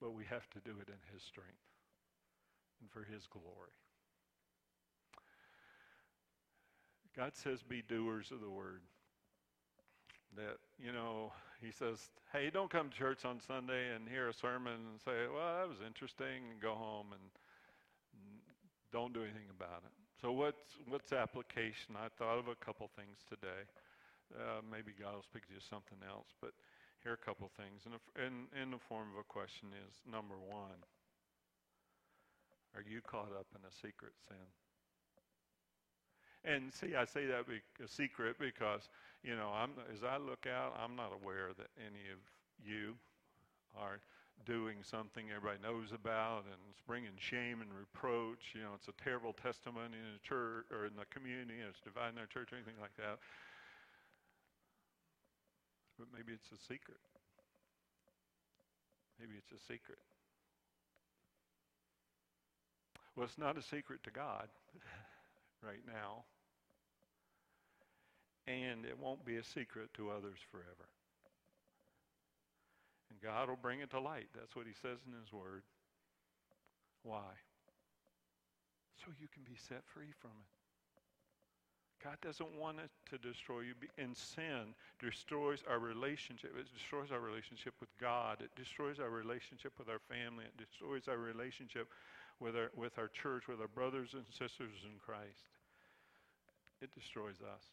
but 0.00 0.14
we 0.14 0.24
have 0.24 0.48
to 0.50 0.58
do 0.60 0.72
it 0.80 0.88
in 0.88 1.00
his 1.12 1.22
strength 1.22 1.66
and 2.80 2.90
for 2.90 3.04
his 3.04 3.26
glory. 3.26 3.76
God 7.16 7.32
says, 7.34 7.62
be 7.62 7.82
doers 7.82 8.30
of 8.30 8.40
the 8.40 8.48
word. 8.48 8.80
That, 10.36 10.58
you 10.78 10.92
know, 10.92 11.32
he 11.60 11.72
says, 11.72 11.98
hey, 12.32 12.50
don't 12.50 12.70
come 12.70 12.88
to 12.88 12.96
church 12.96 13.24
on 13.24 13.40
Sunday 13.40 13.94
and 13.94 14.08
hear 14.08 14.28
a 14.28 14.32
sermon 14.32 14.72
and 14.72 15.00
say, 15.04 15.26
well, 15.26 15.58
that 15.58 15.68
was 15.68 15.78
interesting, 15.84 16.48
and 16.52 16.62
go 16.62 16.74
home 16.74 17.08
and 17.10 17.20
don't 18.92 19.12
do 19.12 19.22
anything 19.22 19.50
about 19.50 19.82
it. 19.84 19.92
So 20.22 20.30
what's, 20.32 20.78
what's 20.88 21.12
application? 21.12 21.98
I 21.98 22.08
thought 22.16 22.38
of 22.38 22.48
a 22.48 22.54
couple 22.54 22.88
things 22.94 23.18
today. 23.28 23.66
Uh, 24.30 24.62
maybe 24.70 24.92
God 24.94 25.14
will 25.14 25.26
speak 25.26 25.46
to 25.48 25.54
you 25.54 25.60
something 25.60 25.98
else. 26.06 26.30
But 26.40 26.52
here 27.02 27.12
are 27.12 27.20
a 27.20 27.26
couple 27.26 27.50
things. 27.56 27.86
In, 27.86 27.96
in, 28.20 28.34
in 28.60 28.70
the 28.70 28.78
form 28.78 29.08
of 29.14 29.20
a 29.20 29.26
question 29.26 29.68
is, 29.88 29.94
number 30.10 30.36
one, 30.36 30.84
are 32.76 32.84
you 32.84 33.00
caught 33.00 33.32
up 33.32 33.46
in 33.56 33.62
a 33.64 33.72
secret 33.72 34.12
sin? 34.28 34.46
And 36.44 36.72
see, 36.72 36.94
I 36.96 37.04
say 37.04 37.26
that 37.26 37.48
be 37.48 37.60
a 37.84 37.88
secret 37.88 38.36
because, 38.38 38.88
you 39.22 39.36
know, 39.36 39.52
I'm, 39.52 39.72
as 39.92 40.04
I 40.04 40.16
look 40.16 40.46
out, 40.48 40.78
I'm 40.80 40.96
not 40.96 41.12
aware 41.12 41.52
that 41.56 41.68
any 41.76 42.08
of 42.08 42.20
you 42.56 42.96
are 43.76 44.00
doing 44.46 44.80
something 44.80 45.28
everybody 45.28 45.60
knows 45.60 45.92
about 45.92 46.48
and 46.48 46.56
it's 46.72 46.80
bringing 46.86 47.12
shame 47.20 47.60
and 47.60 47.68
reproach. 47.76 48.56
You 48.56 48.64
know, 48.64 48.72
it's 48.74 48.88
a 48.88 48.96
terrible 48.96 49.36
testimony 49.36 50.00
in 50.00 50.16
the 50.16 50.24
church 50.24 50.64
or 50.72 50.88
in 50.88 50.96
the 50.96 51.04
community 51.12 51.60
it's 51.60 51.80
dividing 51.84 52.16
our 52.16 52.24
church 52.24 52.52
or 52.52 52.56
anything 52.56 52.80
like 52.80 52.96
that 52.96 53.20
but 56.00 56.08
maybe 56.16 56.32
it's 56.32 56.48
a 56.48 56.62
secret. 56.64 56.96
Maybe 59.20 59.36
it's 59.36 59.52
a 59.52 59.60
secret. 59.60 60.00
Well, 63.14 63.26
it's 63.26 63.36
not 63.36 63.58
a 63.58 63.62
secret 63.62 64.02
to 64.04 64.10
God 64.10 64.48
right 65.62 65.84
now. 65.86 66.24
And 68.48 68.86
it 68.86 68.98
won't 68.98 69.26
be 69.26 69.36
a 69.36 69.44
secret 69.44 69.92
to 69.94 70.08
others 70.08 70.38
forever. 70.50 70.88
And 73.10 73.20
God 73.20 73.50
will 73.50 73.60
bring 73.60 73.80
it 73.80 73.90
to 73.90 74.00
light. 74.00 74.28
That's 74.34 74.56
what 74.56 74.64
he 74.64 74.72
says 74.80 74.98
in 75.06 75.12
his 75.12 75.30
word. 75.32 75.62
Why? 77.02 77.36
So 79.04 79.12
you 79.20 79.28
can 79.28 79.42
be 79.44 79.58
set 79.68 79.82
free 79.92 80.16
from 80.18 80.30
it. 80.30 80.48
God 82.02 82.16
doesn't 82.22 82.56
want 82.56 82.78
it 82.78 82.90
to 83.10 83.18
destroy 83.18 83.60
you. 83.60 83.74
And 83.98 84.16
sin 84.16 84.74
destroys 84.98 85.62
our 85.68 85.78
relationship. 85.78 86.52
It 86.58 86.66
destroys 86.72 87.12
our 87.12 87.20
relationship 87.20 87.74
with 87.80 87.90
God. 88.00 88.40
It 88.40 88.50
destroys 88.56 88.98
our 88.98 89.10
relationship 89.10 89.72
with 89.78 89.88
our 89.88 90.00
family. 90.08 90.44
It 90.44 90.56
destroys 90.56 91.08
our 91.08 91.18
relationship 91.18 91.88
with 92.40 92.56
our, 92.56 92.70
with 92.74 92.98
our 92.98 93.08
church, 93.08 93.46
with 93.46 93.60
our 93.60 93.68
brothers 93.68 94.14
and 94.14 94.24
sisters 94.30 94.82
in 94.84 94.98
Christ, 94.98 95.44
it 96.80 96.92
destroys 96.94 97.36
us. 97.42 97.64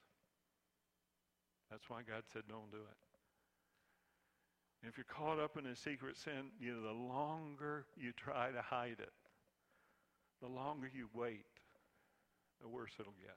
That's 1.72 1.90
why 1.90 2.02
God 2.08 2.24
said, 2.32 2.44
don't 2.50 2.70
do 2.72 2.78
it. 2.78 2.98
If 4.88 4.98
you're 4.98 5.06
caught 5.06 5.40
up 5.40 5.58
in 5.58 5.66
a 5.66 5.76
secret 5.76 6.18
sin, 6.18 6.52
you 6.60 6.74
know, 6.74 6.82
the 6.82 6.94
longer 6.94 7.86
you 7.98 8.12
try 8.12 8.52
to 8.52 8.62
hide 8.62 8.98
it, 9.00 9.12
the 10.42 10.48
longer 10.48 10.90
you 10.94 11.10
wait, 11.14 11.46
the 12.62 12.68
worse 12.68 12.92
it'll 13.00 13.14
get 13.14 13.36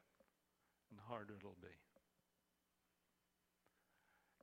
and 0.90 1.00
harder 1.08 1.34
it'll 1.38 1.56
be. 1.60 1.68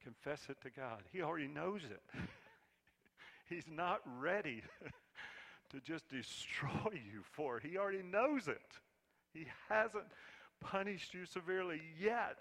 Confess 0.04 0.48
it 0.50 0.58
to 0.62 0.70
God. 0.70 1.04
He 1.12 1.22
already 1.22 1.48
knows 1.48 1.82
it. 1.84 2.02
He's 3.50 3.68
not 3.70 4.02
ready 4.20 4.62
to 5.72 5.80
just 5.82 6.08
destroy 6.10 6.94
you 6.94 7.24
for 7.32 7.58
it. 7.58 7.64
He 7.64 7.78
already 7.78 8.04
knows 8.04 8.48
it. 8.48 8.62
He 9.34 9.48
hasn't 9.70 10.06
punished 10.62 11.14
you 11.14 11.26
severely 11.26 11.82
yet 12.00 12.40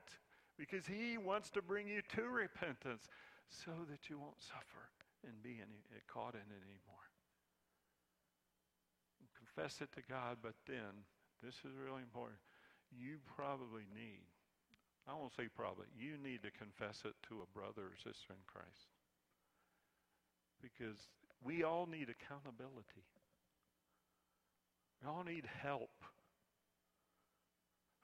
because 0.59 0.87
he 0.87 1.19
wants 1.19 1.51
to 1.51 1.63
bring 1.63 1.89
you 1.89 2.03
to 2.15 2.23
repentance 2.23 3.05
so 3.49 3.73
that 3.91 4.09
you 4.09 4.19
won't 4.19 4.41
suffer 4.41 4.89
and 5.27 5.43
be 5.43 5.59
any, 5.61 5.85
eh, 5.95 6.01
caught 6.07 6.35
in 6.35 6.41
it 6.41 6.63
anymore. 6.65 7.07
Confess 9.37 9.81
it 9.81 9.93
to 9.93 10.03
God, 10.09 10.39
but 10.43 10.55
then, 10.67 11.05
this 11.43 11.55
is 11.65 11.77
really 11.77 12.03
important, 12.03 12.39
you 12.99 13.19
probably 13.37 13.85
need, 13.95 14.27
I 15.07 15.15
won't 15.15 15.35
say 15.37 15.49
probably, 15.55 15.87
you 15.97 16.17
need 16.19 16.43
to 16.43 16.51
confess 16.51 17.03
it 17.05 17.15
to 17.29 17.45
a 17.45 17.53
brother 17.57 17.83
or 17.93 17.97
sister 17.97 18.33
in 18.33 18.43
Christ. 18.47 18.91
Because 20.63 20.99
we 21.45 21.63
all 21.63 21.87
need 21.87 22.09
accountability. 22.09 23.05
We 25.03 25.09
all 25.09 25.23
need 25.25 25.45
help 25.63 25.93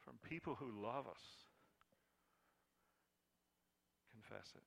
from 0.05 0.15
people 0.29 0.55
who 0.55 0.71
love 0.83 1.07
us. 1.07 1.25
Confess 4.13 4.53
it. 4.55 4.63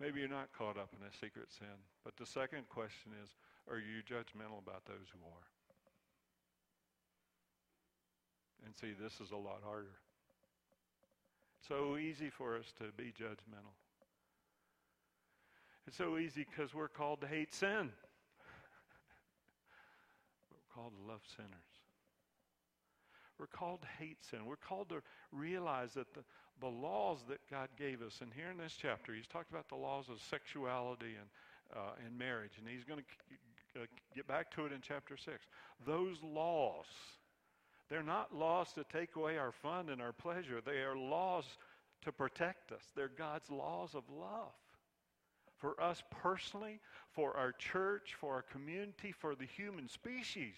Maybe 0.00 0.18
you're 0.18 0.28
not 0.28 0.50
caught 0.52 0.76
up 0.76 0.90
in 0.98 1.06
a 1.06 1.12
secret 1.14 1.52
sin. 1.52 1.78
But 2.04 2.16
the 2.16 2.26
second 2.26 2.68
question 2.68 3.12
is, 3.22 3.30
are 3.70 3.78
you 3.78 4.02
judgmental 4.02 4.58
about 4.58 4.84
those 4.84 5.06
who 5.14 5.22
are? 5.30 5.46
And 8.64 8.74
see, 8.76 8.92
this 9.00 9.20
is 9.20 9.30
a 9.32 9.36
lot 9.36 9.60
harder. 9.64 9.96
So 11.68 11.96
easy 11.96 12.30
for 12.30 12.56
us 12.56 12.72
to 12.78 12.84
be 12.96 13.12
judgmental. 13.12 13.74
It's 15.86 15.96
so 15.96 16.18
easy 16.18 16.46
because 16.48 16.74
we're 16.74 16.88
called 16.88 17.20
to 17.22 17.26
hate 17.26 17.54
sin. 17.54 17.90
we're 20.50 20.74
called 20.74 20.92
to 20.96 21.10
love 21.10 21.20
sinners. 21.36 21.50
We're 23.38 23.46
called 23.46 23.82
to 23.82 23.88
hate 23.98 24.18
sin. 24.30 24.46
We're 24.46 24.56
called 24.56 24.90
to 24.90 25.02
realize 25.32 25.94
that 25.94 26.14
the, 26.14 26.20
the 26.60 26.68
laws 26.68 27.18
that 27.28 27.40
God 27.50 27.68
gave 27.76 28.02
us, 28.02 28.20
and 28.20 28.32
here 28.32 28.50
in 28.50 28.56
this 28.56 28.76
chapter, 28.80 29.12
he's 29.12 29.26
talked 29.26 29.50
about 29.50 29.68
the 29.68 29.74
laws 29.74 30.08
of 30.08 30.20
sexuality 30.20 31.16
and, 31.18 31.28
uh, 31.76 32.06
and 32.06 32.16
marriage, 32.16 32.52
and 32.58 32.68
he's 32.68 32.84
going 32.84 33.00
to 33.00 33.82
uh, 33.82 33.86
get 34.14 34.28
back 34.28 34.54
to 34.54 34.66
it 34.66 34.72
in 34.72 34.80
chapter 34.80 35.16
6. 35.16 35.44
Those 35.84 36.18
laws, 36.22 36.86
they're 37.92 38.02
not 38.02 38.34
laws 38.34 38.72
to 38.72 38.84
take 38.90 39.16
away 39.16 39.36
our 39.36 39.52
fun 39.52 39.90
and 39.90 40.00
our 40.00 40.14
pleasure. 40.14 40.62
They 40.64 40.80
are 40.80 40.96
laws 40.96 41.44
to 42.06 42.10
protect 42.10 42.72
us. 42.72 42.80
They're 42.96 43.10
God's 43.18 43.50
laws 43.50 43.94
of 43.94 44.04
love. 44.08 44.56
For 45.58 45.78
us 45.78 46.02
personally, 46.10 46.80
for 47.10 47.36
our 47.36 47.52
church, 47.52 48.14
for 48.18 48.32
our 48.32 48.40
community, 48.50 49.12
for 49.12 49.34
the 49.34 49.44
human 49.44 49.90
species. 49.90 50.54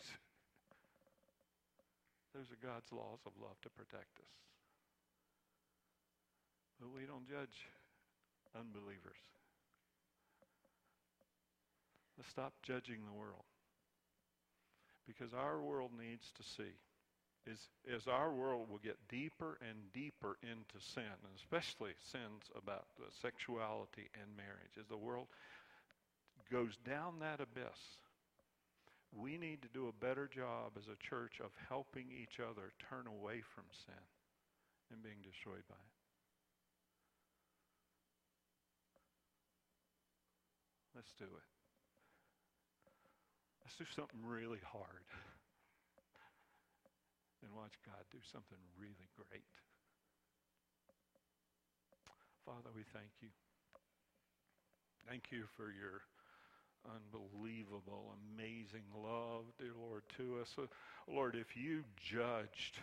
Those 2.37 2.45
are 2.53 2.64
God's 2.64 2.93
laws 2.93 3.18
of 3.26 3.32
love 3.43 3.61
to 3.62 3.68
protect 3.68 4.20
us. 4.20 4.35
But 6.80 6.91
we 6.95 7.05
don't 7.05 7.28
judge 7.28 7.66
unbelievers. 8.57 9.18
Let's 12.16 12.30
stop 12.30 12.53
judging 12.62 13.01
the 13.05 13.18
world. 13.18 13.43
Because 15.05 15.35
our 15.35 15.61
world 15.61 15.91
needs 15.99 16.30
to 16.37 16.45
see 16.45 16.74
is 17.47 17.68
as 17.92 18.09
our 18.09 18.32
world 18.32 18.68
will 18.70 18.78
get 18.78 18.97
deeper 19.09 19.59
and 19.61 19.92
deeper 19.92 20.36
into 20.42 20.78
sin, 20.80 21.16
and 21.22 21.34
especially 21.36 21.92
sins 22.11 22.49
about 22.57 22.86
sexuality 23.20 24.09
and 24.20 24.36
marriage, 24.36 24.76
as 24.80 24.86
the 24.88 24.97
world 24.97 25.26
goes 26.51 26.76
down 26.86 27.18
that 27.20 27.40
abyss, 27.40 28.01
we 29.12 29.36
need 29.38 29.62
to 29.62 29.68
do 29.68 29.88
a 29.88 30.05
better 30.05 30.28
job 30.28 30.72
as 30.76 30.88
a 30.88 31.09
church 31.09 31.40
of 31.42 31.51
helping 31.68 32.07
each 32.11 32.40
other 32.40 32.72
turn 32.90 33.07
away 33.07 33.42
from 33.55 33.64
sin 33.86 34.05
and 34.90 35.03
being 35.03 35.22
destroyed 35.22 35.62
by 35.68 35.76
it. 35.76 35.95
Let's 40.95 41.12
do 41.18 41.24
it. 41.24 41.49
Let's 43.62 43.76
do 43.76 43.84
something 43.95 44.20
really 44.24 44.61
hard 44.72 45.05
and 47.45 47.53
watch 47.55 47.76
God 47.84 48.01
do 48.11 48.18
something 48.32 48.59
really 48.80 49.09
great. 49.14 49.45
Father, 52.45 52.72
we 52.74 52.82
thank 52.92 53.12
you. 53.20 53.28
Thank 55.09 55.30
you 55.30 55.45
for 55.57 55.64
your 55.64 56.01
unbelievable, 56.84 58.14
amazing 58.36 58.84
love, 58.97 59.45
dear 59.59 59.72
Lord, 59.78 60.03
to 60.16 60.40
us. 60.40 60.55
Uh, 60.59 60.66
Lord, 61.09 61.34
if 61.34 61.57
you 61.57 61.84
judged 61.97 62.78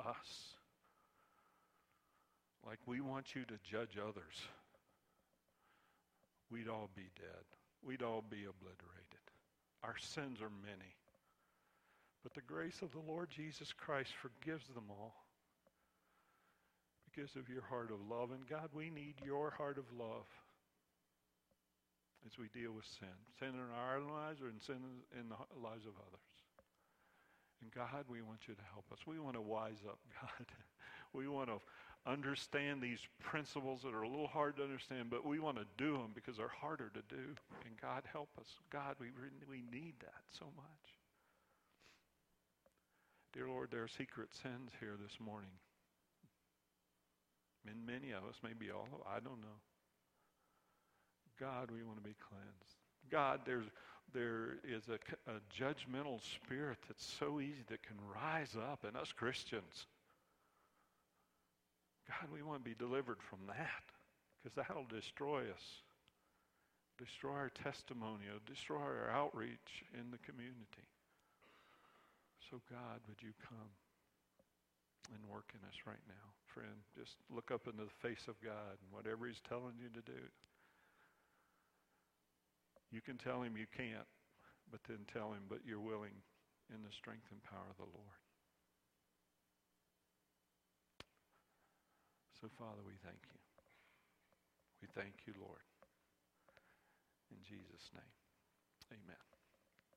us 0.00 0.54
like 2.66 2.78
we 2.86 3.00
want 3.00 3.34
you 3.34 3.44
to 3.44 3.54
judge 3.62 3.96
others, 3.98 4.46
we'd 6.50 6.68
all 6.68 6.90
be 6.94 7.10
dead. 7.16 7.44
We'd 7.84 8.02
all 8.02 8.24
be 8.28 8.44
obliterated. 8.44 9.24
Our 9.84 9.96
sins 9.98 10.40
are 10.40 10.50
many. 10.64 10.94
But 12.26 12.34
the 12.34 12.52
grace 12.52 12.82
of 12.82 12.90
the 12.90 13.06
Lord 13.06 13.30
Jesus 13.30 13.72
Christ 13.72 14.10
forgives 14.20 14.66
them 14.74 14.90
all 14.90 15.14
because 17.06 17.36
of 17.36 17.48
your 17.48 17.62
heart 17.62 17.92
of 17.92 18.02
love. 18.10 18.32
And 18.32 18.42
God, 18.50 18.68
we 18.74 18.90
need 18.90 19.14
your 19.24 19.52
heart 19.52 19.78
of 19.78 19.84
love 19.96 20.26
as 22.26 22.36
we 22.36 22.48
deal 22.48 22.72
with 22.72 22.84
sin. 22.98 23.14
Sin 23.38 23.54
in 23.54 23.70
our 23.78 24.00
lives 24.00 24.42
or 24.42 24.48
in 24.48 24.58
sin 24.58 25.06
in 25.14 25.28
the 25.28 25.38
lives 25.62 25.86
of 25.86 25.92
others. 26.02 26.34
And 27.62 27.70
God, 27.70 28.06
we 28.10 28.22
want 28.22 28.48
you 28.48 28.54
to 28.54 28.66
help 28.74 28.86
us. 28.90 29.06
We 29.06 29.20
want 29.20 29.36
to 29.36 29.40
wise 29.40 29.86
up, 29.86 30.00
God. 30.20 30.46
we 31.12 31.28
want 31.28 31.48
to 31.48 31.60
understand 32.10 32.82
these 32.82 33.06
principles 33.20 33.82
that 33.82 33.94
are 33.94 34.02
a 34.02 34.08
little 34.08 34.26
hard 34.26 34.56
to 34.56 34.64
understand, 34.64 35.10
but 35.10 35.24
we 35.24 35.38
want 35.38 35.58
to 35.58 35.66
do 35.78 35.92
them 35.92 36.10
because 36.12 36.38
they're 36.38 36.48
harder 36.48 36.90
to 36.92 37.02
do. 37.08 37.38
And 37.64 37.80
God, 37.80 38.02
help 38.10 38.30
us. 38.40 38.48
God, 38.72 38.96
we, 38.98 39.10
we 39.48 39.62
need 39.70 39.94
that 40.00 40.26
so 40.36 40.46
much. 40.56 40.95
Dear 43.36 43.48
Lord, 43.48 43.68
there 43.70 43.82
are 43.82 43.88
secret 43.88 44.32
sins 44.32 44.72
here 44.80 44.96
this 44.98 45.20
morning. 45.20 45.50
And 47.68 47.84
many 47.84 48.12
of 48.12 48.24
us, 48.24 48.36
maybe 48.42 48.70
all 48.72 48.88
of. 48.94 49.06
I 49.06 49.20
don't 49.20 49.42
know. 49.42 49.60
God, 51.38 51.70
we 51.70 51.82
want 51.82 51.98
to 51.98 52.08
be 52.08 52.16
cleansed. 52.16 52.76
God, 53.10 53.40
there's, 53.44 53.66
there 54.14 54.56
is 54.64 54.84
a, 54.88 54.96
a 55.30 55.34
judgmental 55.52 56.22
spirit 56.22 56.78
that's 56.88 57.04
so 57.20 57.38
easy 57.38 57.62
that 57.68 57.82
can 57.82 57.98
rise 58.14 58.56
up 58.56 58.86
in 58.88 58.96
us 58.96 59.12
Christians. 59.12 59.86
God, 62.08 62.30
we 62.32 62.42
want 62.42 62.64
to 62.64 62.70
be 62.70 62.74
delivered 62.74 63.18
from 63.20 63.40
that 63.48 63.84
because 64.42 64.56
that'll 64.56 64.86
destroy 64.88 65.40
us, 65.40 65.82
destroy 66.96 67.32
our 67.32 67.50
testimony, 67.50 68.24
destroy 68.46 68.78
our 68.78 69.10
outreach 69.10 69.84
in 69.92 70.10
the 70.10 70.18
community. 70.18 70.88
So, 72.50 72.62
God, 72.70 73.02
would 73.08 73.18
you 73.22 73.34
come 73.42 73.70
and 75.10 75.22
work 75.26 75.50
in 75.50 75.62
us 75.66 75.82
right 75.86 76.02
now, 76.06 76.26
friend? 76.46 76.78
Just 76.94 77.18
look 77.26 77.50
up 77.50 77.66
into 77.66 77.84
the 77.84 77.98
face 77.98 78.30
of 78.30 78.38
God 78.38 78.78
and 78.78 78.88
whatever 78.94 79.26
He's 79.26 79.42
telling 79.48 79.74
you 79.82 79.90
to 79.90 80.02
do, 80.06 80.22
you 82.92 83.00
can 83.00 83.18
tell 83.18 83.42
him 83.42 83.56
you 83.56 83.66
can't, 83.76 84.06
but 84.70 84.80
then 84.88 85.02
tell 85.12 85.32
him, 85.32 85.44
but 85.48 85.60
you're 85.66 85.82
willing 85.82 86.14
in 86.70 86.82
the 86.82 86.94
strength 86.94 87.26
and 87.30 87.42
power 87.42 87.66
of 87.70 87.76
the 87.76 87.90
Lord. 87.90 88.20
So, 92.40 92.48
Father, 92.58 92.80
we 92.86 92.94
thank 93.02 93.20
you. 93.32 93.40
We 94.82 94.88
thank 94.94 95.26
you, 95.26 95.34
Lord. 95.40 95.64
In 97.30 97.38
Jesus' 97.42 97.90
name, 97.92 98.14
amen. 98.92 99.35